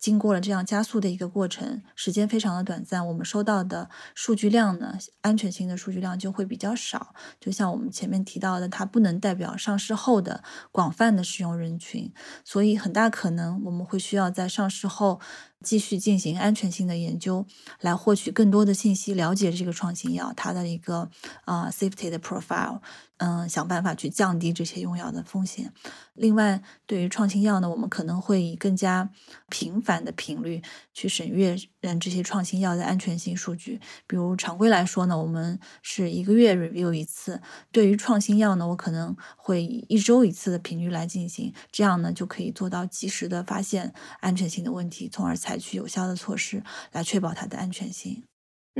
[0.00, 7.14] 经过了这样加速的一个过程，时间非常的短暂，我们收到的数据量呢，安全性的数据量就会比较少。
[7.38, 15.20] 就像我们前面提到的，它不能代表上市后的广泛的使用人群，所以很大可能我们会需要在上市后。
[15.62, 17.46] 继续进行安全性的研究，
[17.80, 21.10] 来获取更多的信息，了解这个创新药它的一个
[21.44, 22.80] 啊 safety 的 profile，
[23.18, 25.72] 嗯，想办法去降低这些用药的风险。
[26.14, 29.10] 另外，对于创新药呢，我们可能会以更加
[29.48, 33.80] 频繁的频率去审阅嗯这些创新药的安全性数据。
[34.06, 37.38] 比如常规来说呢，我们是一个月 review 一次；
[37.70, 45.49] 对于创新药呢，我可能会以一周一次的频率来进行，这样呢就可以做到及时的发现安全性的问题，从而采。
[45.50, 48.29] 采取有效的措施来确保它的安全性。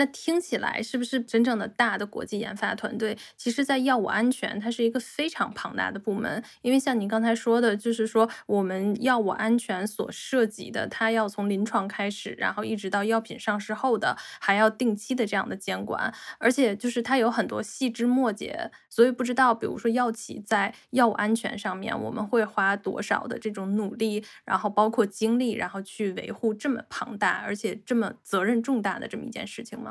[0.01, 3.19] 那听起来是不是真正的大的国际研发团队？
[3.37, 6.43] 其实，在药物安全，它是一个非常庞大的部门。
[6.63, 18.71] 因为像您刚才说的，就是说我们药物安全所涉及的，它要从临床开始，然后一直到药品上市后的，还要定期的这样的监管，而且就是它有很多细枝末节。
[18.89, 29.90] 所以不知道，比如说药企在药物安全上面，我们会花多少的这种努力，然后包括精力，然后去维护这么庞大而且这么责任重大的这么一件事情吗？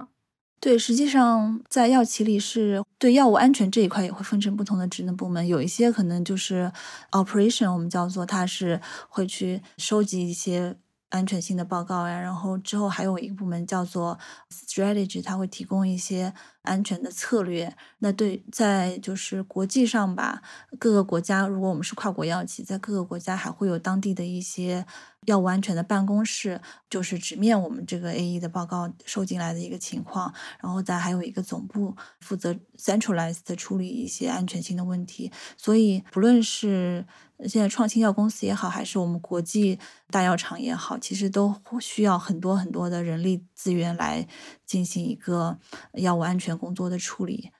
[0.62, 6.70] 对，实际上在药企里是对药物安全这一块也会分成不同的职能部门，有一些可能就是
[7.12, 10.76] operation，我们叫做它是会去收集一些
[11.08, 14.20] 安全性的报告呀，然后之后还有一个部门叫做
[14.52, 17.76] strategy，它会提供一些安全的策略。
[18.00, 20.42] 那对，在就是国际上吧，
[20.78, 24.86] 各个国家，如果我们是跨国药企，在各个国家还会有当地的一些
[25.26, 35.32] 药物安全的办公室，就是直面我们这个 A E 的报告收进来的一个情况，然后再还有一个总部负责 centralized 处理一些安全性的问题。
[35.58, 37.06] 所以不论是
[37.46, 39.80] 现在创新药公司也好，还是我们国际
[40.10, 44.28] 大药厂也好，其实都需要很多很多的人力资源来
[44.66, 45.58] 进行一个
[45.94, 47.52] 药物安全工作的处理。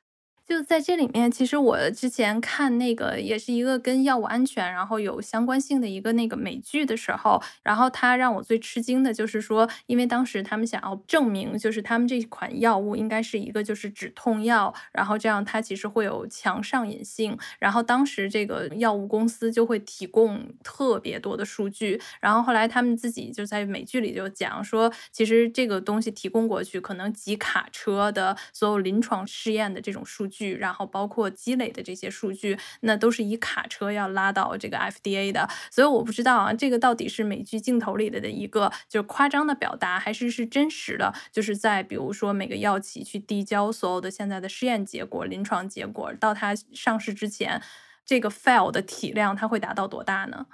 [0.50, 30.39] 就在这里面，其实我之前看那个也是一个跟药物安全然后有相关性的一个那个美剧的时候，然后它让我最吃惊的就是说，因为当时他们想要证明，就是他们这款药物应该是一个就是止痛药，然后这样它其实会有强上瘾性，然后当时这个药物公司就会提供特别多的数据，然后后来他们自己就在美剧里就讲说，其实这个东西提供过去，可能几卡车的所有临床试验的这种数据。
[30.48, 41.14] 然后包括积累的这些数据，那都是以卡车要拉到这个 FDA 的，所以我不知道啊，这个到底是美剧镜头里的的一个就是夸张的表达，还是是真实的？
[41.32, 47.62] 就是在比如说每个药企去递交所有的现在的试验结果、临床结果，到它上市之前，
[48.06, 50.46] 这个 file 的体量它会达到多大呢？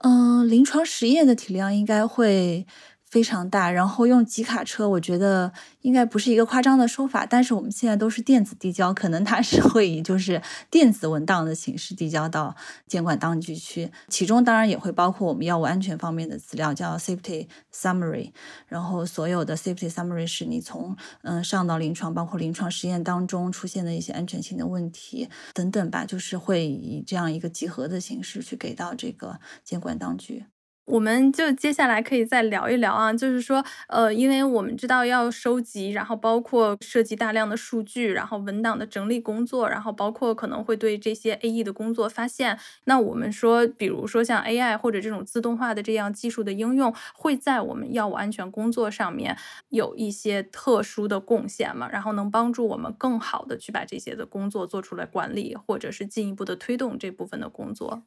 [0.00, 2.66] 嗯，临床实验的体量应该会。
[3.10, 5.50] 非常大，然后用集卡车，我觉得
[5.80, 7.24] 应该不是一个夸张的说法。
[7.24, 12.54] 但是我们现在都是电子递交，可能它是会以就是电子文档的形式递交到
[12.86, 18.32] 监管当局去，其中当然也会包括我们药物安全方面的资料，叫 safety summary。
[18.66, 30.44] 然后所有的 safety summary 是你从嗯上到临床，包括临床实验当中出现的一些安全性的问题等等吧，就是会以这样一个集合的形式去给到这个监管当局。
[30.88, 42.58] 我们就接下来可以再聊一聊啊，就是说，呃，因为我们知道要收集，然后包括涉及大量的数据，然后文档的整理工作，然后包括可能会对这些 AE 的工作发现。
[42.84, 49.36] 那我们说，比如说像 AI 或者这种自动化的这样技术的应用，会在我们药物安全工作上面
[49.68, 51.86] 有一些特殊的贡献吗？
[51.92, 58.02] 然后能帮助我们更好的去把这些的工作做出来管理，或者是进一步的推动这部分的工作。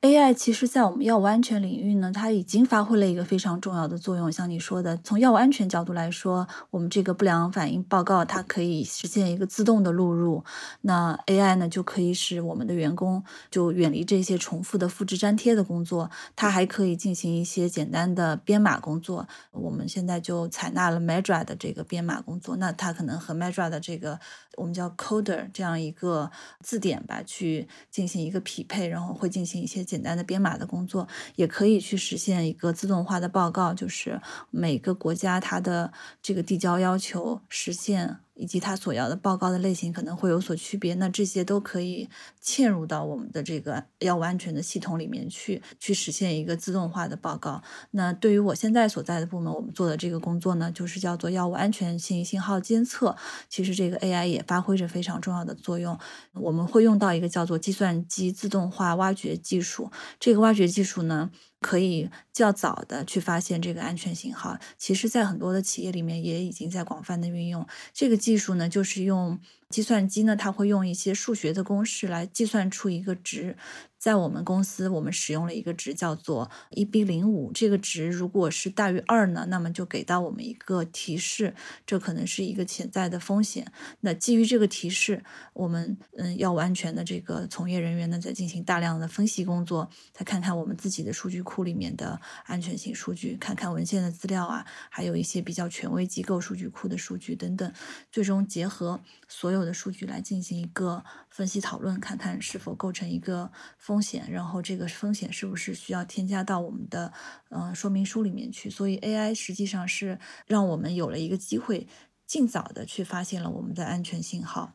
[0.00, 4.30] AI 其实，在我们药物安全领域呢，它已经发挥了一个非常重要的作用。
[4.30, 10.44] 像你说的，从药物安全角度来说，我们这个不良反应报告它可以实现一个自动的录入，
[10.82, 19.26] 那 AI 呢就可以使我们的员工就远离这些重复的复制粘贴的工作，它还可以进行一些简单的编码工作。
[19.50, 24.20] 我们现在就采纳了 Medra 的这个编码工作，那它可能和 Medra 的这个
[24.56, 26.30] 我们叫 Coder 这样一个
[26.60, 29.87] 字典吧，去进行一个匹配，然后会进行一些。
[29.88, 34.20] 简单的编码的工作也可以去实现一个自动化的报告，就是
[34.50, 38.20] 每个国家它的这个递交要求实现。
[38.38, 42.08] 以及它所要的报告的类型可能会有所区别，那这些都可以
[42.42, 47.60] 嵌入到我们的这个药物安全的系统里面去，去实现一个自动化的报告。
[47.90, 53.16] 那对于我现在所在的部门，我们做的这个工作呢，就是叫做药物安全性信号监测。
[53.48, 55.98] 其实这个 AI 也发挥着非常重要的作用。
[56.34, 59.90] 我们会用到一个叫做计算机自动化挖掘技术。
[60.20, 61.30] 这个挖掘技术呢。
[61.60, 69.38] 可以较早的去发现这个安全信号，其实，在很多的企业里面也已经在广泛的运用这个技术呢，就是用。
[69.68, 73.56] 计算机呢，它会用一些数学的公式来计算出一个值。
[73.98, 77.50] 在我们公司，我们使用了一个值叫做一 b 零五。
[77.52, 81.52] 这个值如果是大于二呢，那么就给到我们一个提示，
[81.84, 83.70] 这可能是一个潜在的风险。
[84.00, 97.70] 那基于这个提示，我们嗯要完全的这个从业人员呢，在进行大量的分析工作，再看看我们自己的数据库里面的安全性数据，看看文献的资料啊，还有一些比较权威机构数据库的数据等等，
[98.12, 99.57] 最终结合所有。
[99.58, 107.12] 有的数据来进行一个分析讨论，看看是否构成一个风险，然后这个风险是不是需要添加到我们的
[107.50, 108.70] 呃说明书里面去。
[108.70, 111.86] 所以 AI 实际上是让我们有了一个机会，
[112.26, 114.72] 尽早的去发现了我们的安全信号。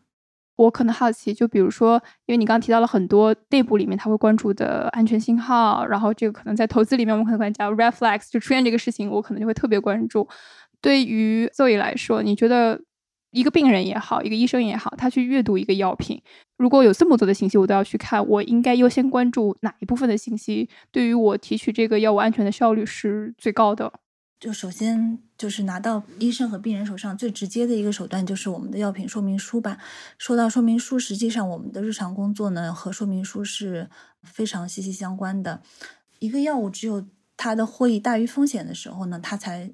[0.56, 1.96] 我可能好奇，就比如说，
[2.28, 10.30] 因为你刚刚提到了很多内部里面他会关注的安全信号，然后这个可能在投资里面我们可能管叫 reflex，就出现这个事情，我可能就会特别关注。
[10.80, 12.82] 对于 Zoe 来说，你觉得？
[13.34, 16.22] 一个病人也好，一个医生也好，他去阅读一个药品，
[16.56, 20.70] 如果有这么多的信息，我都要去看，我应该优先关注哪一部分的信息？
[20.92, 23.92] 对于我提取这个药物安全的效率是最高的。
[24.40, 29.78] 就首先就是拿到医生和病人手上最直接的一个手段，就是我们的药品说明书吧。
[30.18, 33.90] 说到说明书，实际上我们的日常工作呢和说明书是
[34.22, 35.62] 非常息息相关的。
[36.20, 37.06] 一个药物只有
[37.38, 39.72] 它的获益大于风险的时候呢，它才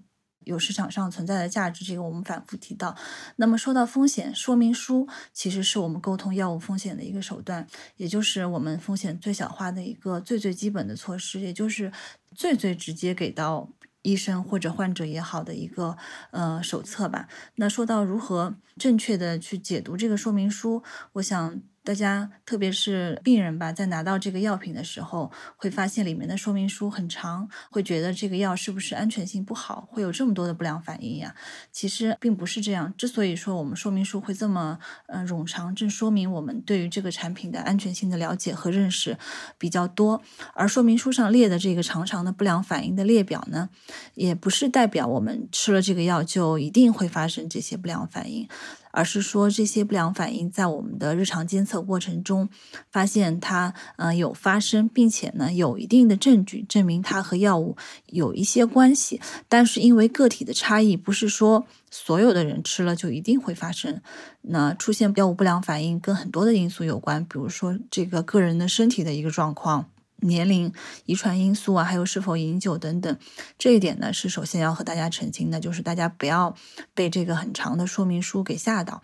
[0.50, 1.86] 有市场上存在的价值。
[1.86, 2.96] 这个我们反复提到。
[3.38, 7.66] 那么说到风险说明书，其实是我们沟通药物风险的一个手段，
[7.98, 11.92] 也就是我们风险最小化的一个最最基本的措施，也就是
[12.36, 13.70] 最最直接给到。
[14.02, 15.98] 医生或者患者也好的一个
[16.32, 17.28] 呃手册吧。
[17.56, 20.82] 那说到如何正确的去解读这个说明书，
[21.14, 21.62] 我想。
[21.84, 31.34] 大家特别是病人吧，在拿到这个药品的时候，会发现里面的说明书很长，会觉得这个药是不是安全性不好，会有这么多的不良反应呀？
[31.72, 32.94] 其实并不是这样。
[32.98, 34.78] 之所以说我们说明书会这么
[35.08, 39.18] 呃冗长，正说明我们对于这个产品的安全性的了解和认识
[39.58, 40.22] 比较多。
[40.54, 43.70] 而说明书上列的这个长长的不良反应的列表呢，
[44.14, 48.48] 也不是代表我们吃了这个药就一定会发生这些不良反应。
[48.92, 52.50] 而是说这些不良反应在我们的日常监测过程中
[52.92, 57.76] 发现它呃有发生，并且呢有一定的证据证明它和药物
[58.08, 64.02] 有一些关系，但是因为个体的差异，不是说所有的人吃了就一定会发生。
[64.42, 69.90] 那出现药物不良反应跟很多的因素有关，比如说这个个人的身体的一个状况。
[70.22, 70.72] 年龄、
[71.06, 73.18] 遗传因素啊，还有是否饮酒等等，
[73.58, 76.56] 这一点呢是首先要和大家澄清的，就是大家不要
[76.94, 79.02] 被这个很长的说明书给吓到。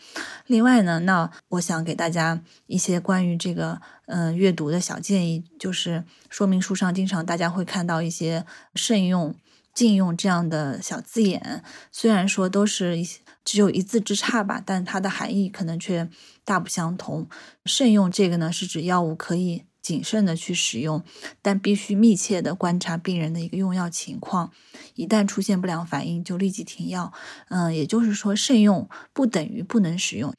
[0.48, 9.36] 另外呢，那我想给大家一些关于这个嗯阅读的小建议，就是说明书上经常大家会看到一些慎用、
[9.74, 13.08] 禁用这样的小字眼，虽然说都是一
[13.44, 16.10] 只有一字之差吧，但它的含义可能却
[16.44, 17.28] 大不相同。
[17.66, 19.64] 慎用这个呢，是指药物可以。
[19.86, 21.04] 谨慎的去使用，
[21.44, 24.52] 但必须密切的观察病人的一个用药情况，
[24.96, 27.14] 一旦出现不良反应就立即停药。
[27.50, 30.34] 嗯，也就是说，慎用不等于不能使用。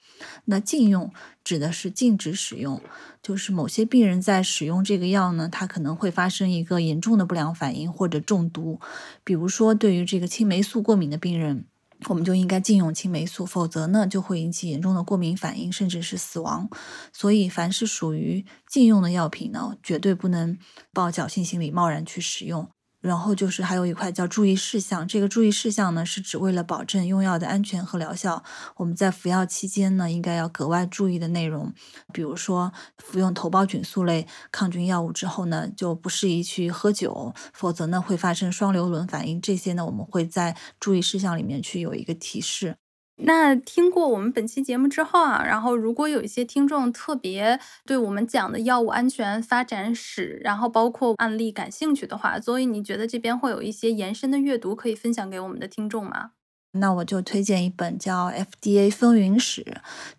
[0.46, 1.12] 那禁用
[1.44, 2.82] 指的是禁止使用，
[3.22, 8.80] 就是某些病人在使用这个药呢，他可能会发生一个严重的不良反应或者中毒，
[9.22, 11.66] 比如说对于这个青霉素过敏的病人。
[12.08, 16.68] 我们就应该禁用青霉素，否则呢就会引起严重的过敏反应，甚至是死亡。
[17.12, 20.58] 所以，凡是属于禁用的药品呢，绝对不能
[20.92, 22.68] 抱侥幸心理贸然去使用。
[23.06, 28.42] 然后就是还有一块叫注意事项，这个注意事项呢是指为了保证用药的安全和疗效，
[28.78, 31.72] 我们在服药期间呢应该要格外注意的内容，
[32.12, 42.76] 比如说服用头孢菌素类抗菌药物之后呢就不适宜去喝酒，否则呢会发生双硫仑反应，这些呢我们会在注意事项里面去有一个提示。
[43.18, 56.32] 那听过我们本期节目之后啊，然后如果有一些听众特别对我们讲的药物安全发展史，然后包括案例感兴趣的话，所以你觉得这边会有一些延伸的阅读可以分享给我们的听众吗？
[56.78, 58.26] 那我就推荐一本叫
[58.62, 59.62] 《FDA 风云史》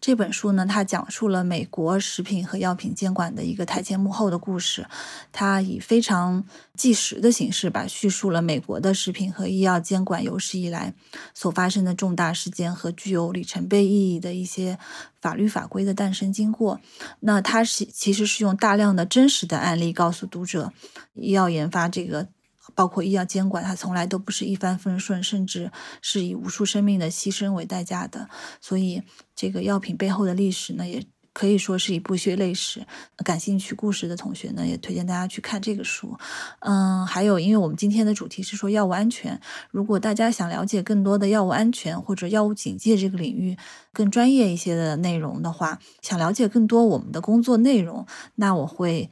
[0.01, 4.85] 这本书呢，它讲述了美国食品和药品监管的一个台前幕后的故事。
[5.31, 6.43] 它以非常
[6.75, 10.93] 纪实的形式吧，叙述了美国的食品和医药监管有史以来
[11.33, 14.77] 所发生的重大事件和具有里程碑意义的一些
[15.21, 16.79] 法律法规的诞生经过。
[17.21, 20.71] 那它是其实是用大量的真实的案例告诉读者，
[21.13, 22.27] 医药研发这个。
[22.75, 28.29] 包括医药监管，它从来都不是一帆风顺，甚至是以无数生命的牺牲为代价的。
[28.61, 29.01] 所以，
[29.35, 32.85] 这个药品背后的历史呢，也可以说是一部血泪史。
[33.23, 36.17] 感兴趣故事的同学呢，也推荐大家去看这个书。
[36.61, 39.39] 嗯，还有，因为我们今天的主题是说药物安全，
[39.69, 43.55] 如果大家想了解更多的药物安全或者药物警戒这个领域
[43.93, 48.05] 更专业一些的内容的话，想了解更多我们的工作内容，
[48.35, 49.09] 那我会。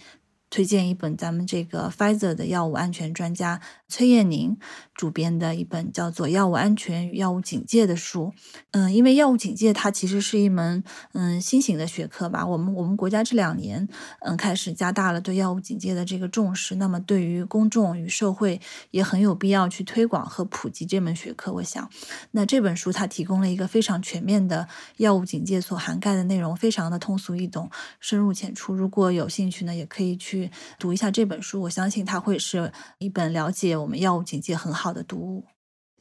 [0.50, 4.58] 推荐一本咱们这个 Pfizer 的药物安全专家崔艳宁
[4.94, 8.32] 主编的一本叫做《药物安全与药物警戒》的书。
[8.72, 10.84] 嗯，因为药物警戒它其实是一门
[11.14, 12.46] 嗯新型的学科吧。
[12.46, 13.86] 我们我们国家这两年
[14.22, 21.52] 嗯开始加大了对药物警戒的这个重视，那么对于公众与社会也很有必要去推广和普及这门学科。
[21.52, 21.90] 我想，
[22.32, 24.68] 那这本书它提供了一个非常全面的
[24.98, 27.70] 药物警戒所涵盖的内容，非常的通俗易懂、
[28.00, 28.74] 深入浅出。
[28.74, 30.35] 如果有兴趣呢，也可以去。
[30.36, 35.46] 去读一下这本书，我相信它会是一本了解我们药物警戒很好的读物。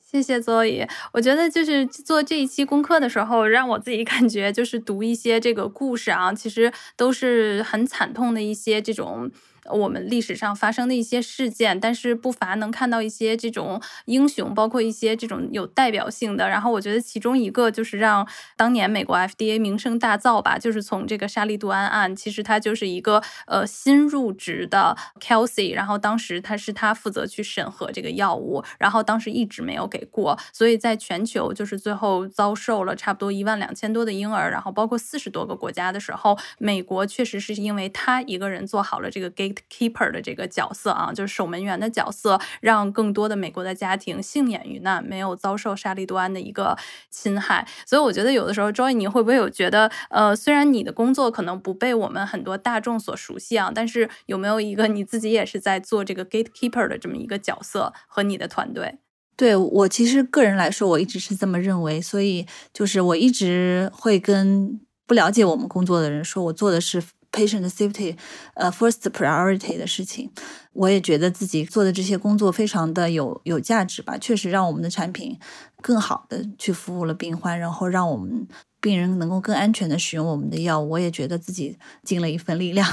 [0.00, 9.30] 谢谢佐伊，我觉得就是做这一期功课的时候，让我自己感觉就是读一些这个故事啊，其实都是很惨痛的一些这种。
[9.70, 16.48] 我们历史上发生的一些事件，但是不乏能看到一些这种英雄，包括一些这种有代表性的。
[16.48, 39.53] 然后我觉得其中一个就是让当年美国 FDA 名声大噪吧，就是从这个沙利度胺案，其实他就是一个呃新入职的 Kelsey，然后当时他是他负责去审核这个药物，然后当时一直没有给过，所以在全球就是最后遭受了差不多一万两千多的婴儿，然后包括四十多个国家的时候，美国确实是因为他一个人做好了这个 gate。
[39.54, 46.76] Gatekeeper 的这个角色啊，就是守门员的角色，让更多的美国的家庭幸免于难，没有遭受沙利多安的一个
[47.10, 47.66] 侵害。
[47.86, 58.98] 所以我觉得有的时候，Joy，你会不会有觉得，呃，虽然你的工作可能不被我们很多大众所熟悉啊，但是有没有一个你自己也是在做这个 gatekeeper 的这么一个角色和你的团队？
[59.36, 67.02] 对我其实个人来说，我一直是这么认为，所以就是我一直会跟不了解我们工作的人说，我做的是
[67.34, 68.16] patient safety，
[68.54, 70.30] 呃，first priority 的事情。
[70.72, 75.38] 我也觉得自己做的这些工作非常的有有价值吧，确实让我们的产品
[75.82, 78.46] 更好的去服务了病患，然后让我们
[78.80, 80.80] 病人能够更安全的使用我们的药。
[80.80, 82.88] 我也觉得自己尽了一份力量。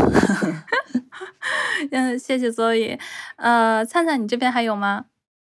[1.92, 3.00] 嗯，谢谢 Zoe。
[3.38, 5.06] 呃，灿灿，你这边还有吗？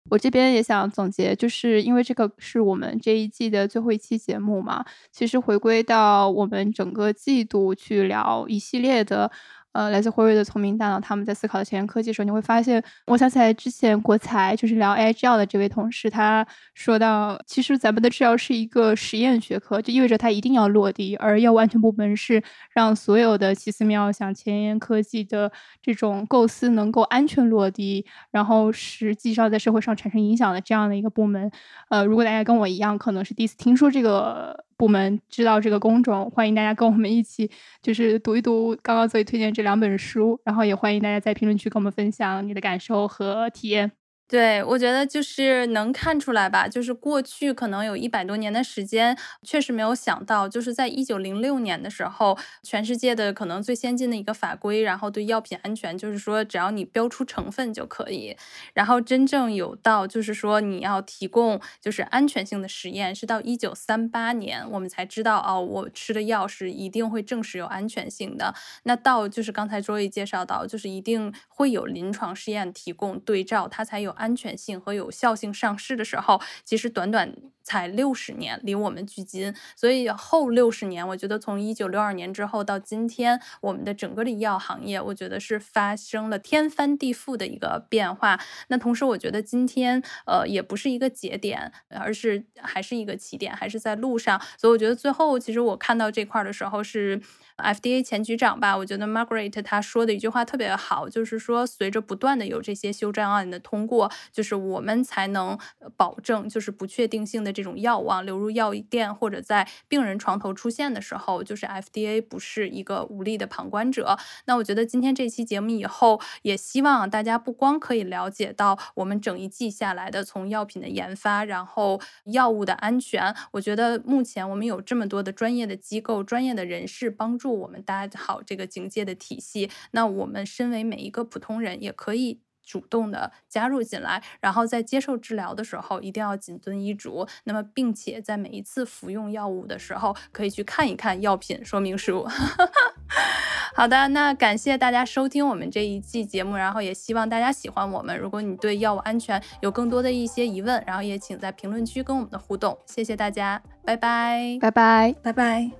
[0.09, 9.31] 我这边也想总结，就是因为这个是我们这一季的最后一期节目嘛，其实回归到我们整个季度去聊一系列的。
[9.73, 16.45] 呃，来自辉瑞的聪明大脑，他们在思考的前沿科技的时候，你会发现，我想起来之前国财就是聊 AI 制药的这位同事，他
[16.75, 25.51] 说到，其实咱们的制药是一个实验学科，就意味着它一定要落地，而药物安全部门是让所有的奇思妙想、前沿科技的
[25.81, 31.51] 这种构思能够安全落地，然后实际上在社会上产生影响的这样的一个部门。
[31.89, 34.63] 呃，如果大家跟我一样，可能是第一次听说这个。
[34.83, 37.49] 我们知道这个工种，欢迎大家跟我们一起，
[37.81, 44.02] 就是读一读刚刚所以推荐这两本书，然后也欢迎大家在评论区跟我们分享你的感受和体验。
[44.33, 58.35] 对，我觉得就是能看出来吧，就是过去可能有一百多年的时间，确实没有想到，就是在一九零六年的时候，全世界的可能最先进的一个法规，然后对药品安全，就是说只要你标出成分就可以，
[58.73, 68.55] 然后真正有到就是说你要提供就是安全性的实验，是到一九三八年我们才知道哦，我吃的药是一定会证实有安全性的。
[68.81, 74.11] 那到就是刚才卓毅介绍到，就是一定会有临床试验提供对照，它才有。
[74.23, 77.35] 安全性和有效性上市的时候，其实短短。
[77.63, 88.39] 才六十年，离我们距今，所以后六十年，我觉得从一九六二年之后到今天，我们的整个的医药行业，我觉得是发生了天翻地覆的一个变化。
[88.67, 94.41] 那同时，我觉得今天，呃，也不是一个节点，而是还是一个起点，还是在路上。
[94.57, 97.21] 所以，我觉得最后，其实我看到这块的时候，是
[97.57, 105.57] FDA 前局长吧，我觉得 Margaret 他说的一句话特别好，就是说，随着不断的有这些修正案的通过，就是我们才能
[105.95, 107.52] 保证，就是不确定性的。
[107.53, 114.17] 这种药物流入药店或者在病人床头出现的时候，就是 FDA 不是一个无力的旁观者。
[114.45, 123.35] 那我觉得今天这期节目以后，也希望大家不光可以了解到我们整一季下来的从药品的研发，然后药物的安全。
[123.51, 129.69] 我觉得目前我们有这么多的专业的机构、专业的人士帮助我们搭好这个警戒的体系。
[129.91, 132.41] 那我们身为每一个普通人，也可以。
[132.63, 137.27] 主动的加入进来，然后在接受治疗的时候一定要谨遵医嘱。
[137.43, 142.27] 那么，并且在每一次服用药物的时候，可以去看一看药品说明书。
[143.75, 148.17] 好的，那感谢大家收听我们这一季节目，然后也希望大家喜欢我们。
[148.17, 152.77] 如果你对药物安全有更多的一些疑问，然后也请在评论区跟我们的互动。
[152.85, 155.71] 谢谢大家，拜拜，拜拜，拜拜。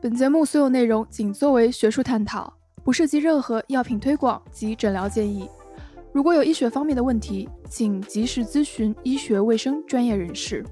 [0.00, 2.52] 本节目所有内容仅作为学术探讨，
[2.84, 5.50] 不涉及任何药品推广及诊疗建议。
[6.16, 10.64] 如果有医学方面的问题，请及时咨询医学卫生专业人士。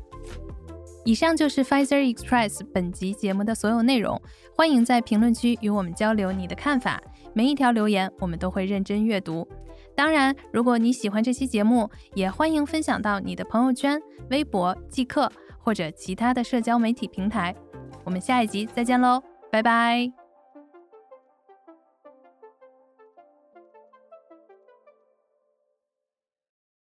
[1.04, 4.18] 以上就是 Pfizer Express 本集节目的所有内容，
[4.56, 6.98] 欢迎在评论区与我们交流你的看法，
[7.34, 9.46] 每一条留言我们都会认真阅读。
[9.94, 17.54] 当然，如果你喜欢这期节目，也欢迎分享到你的朋友圈、微博、即刻或者其他的社交媒体平台。
[18.02, 19.22] 我们下一集再见喽，
[19.52, 20.23] 拜拜。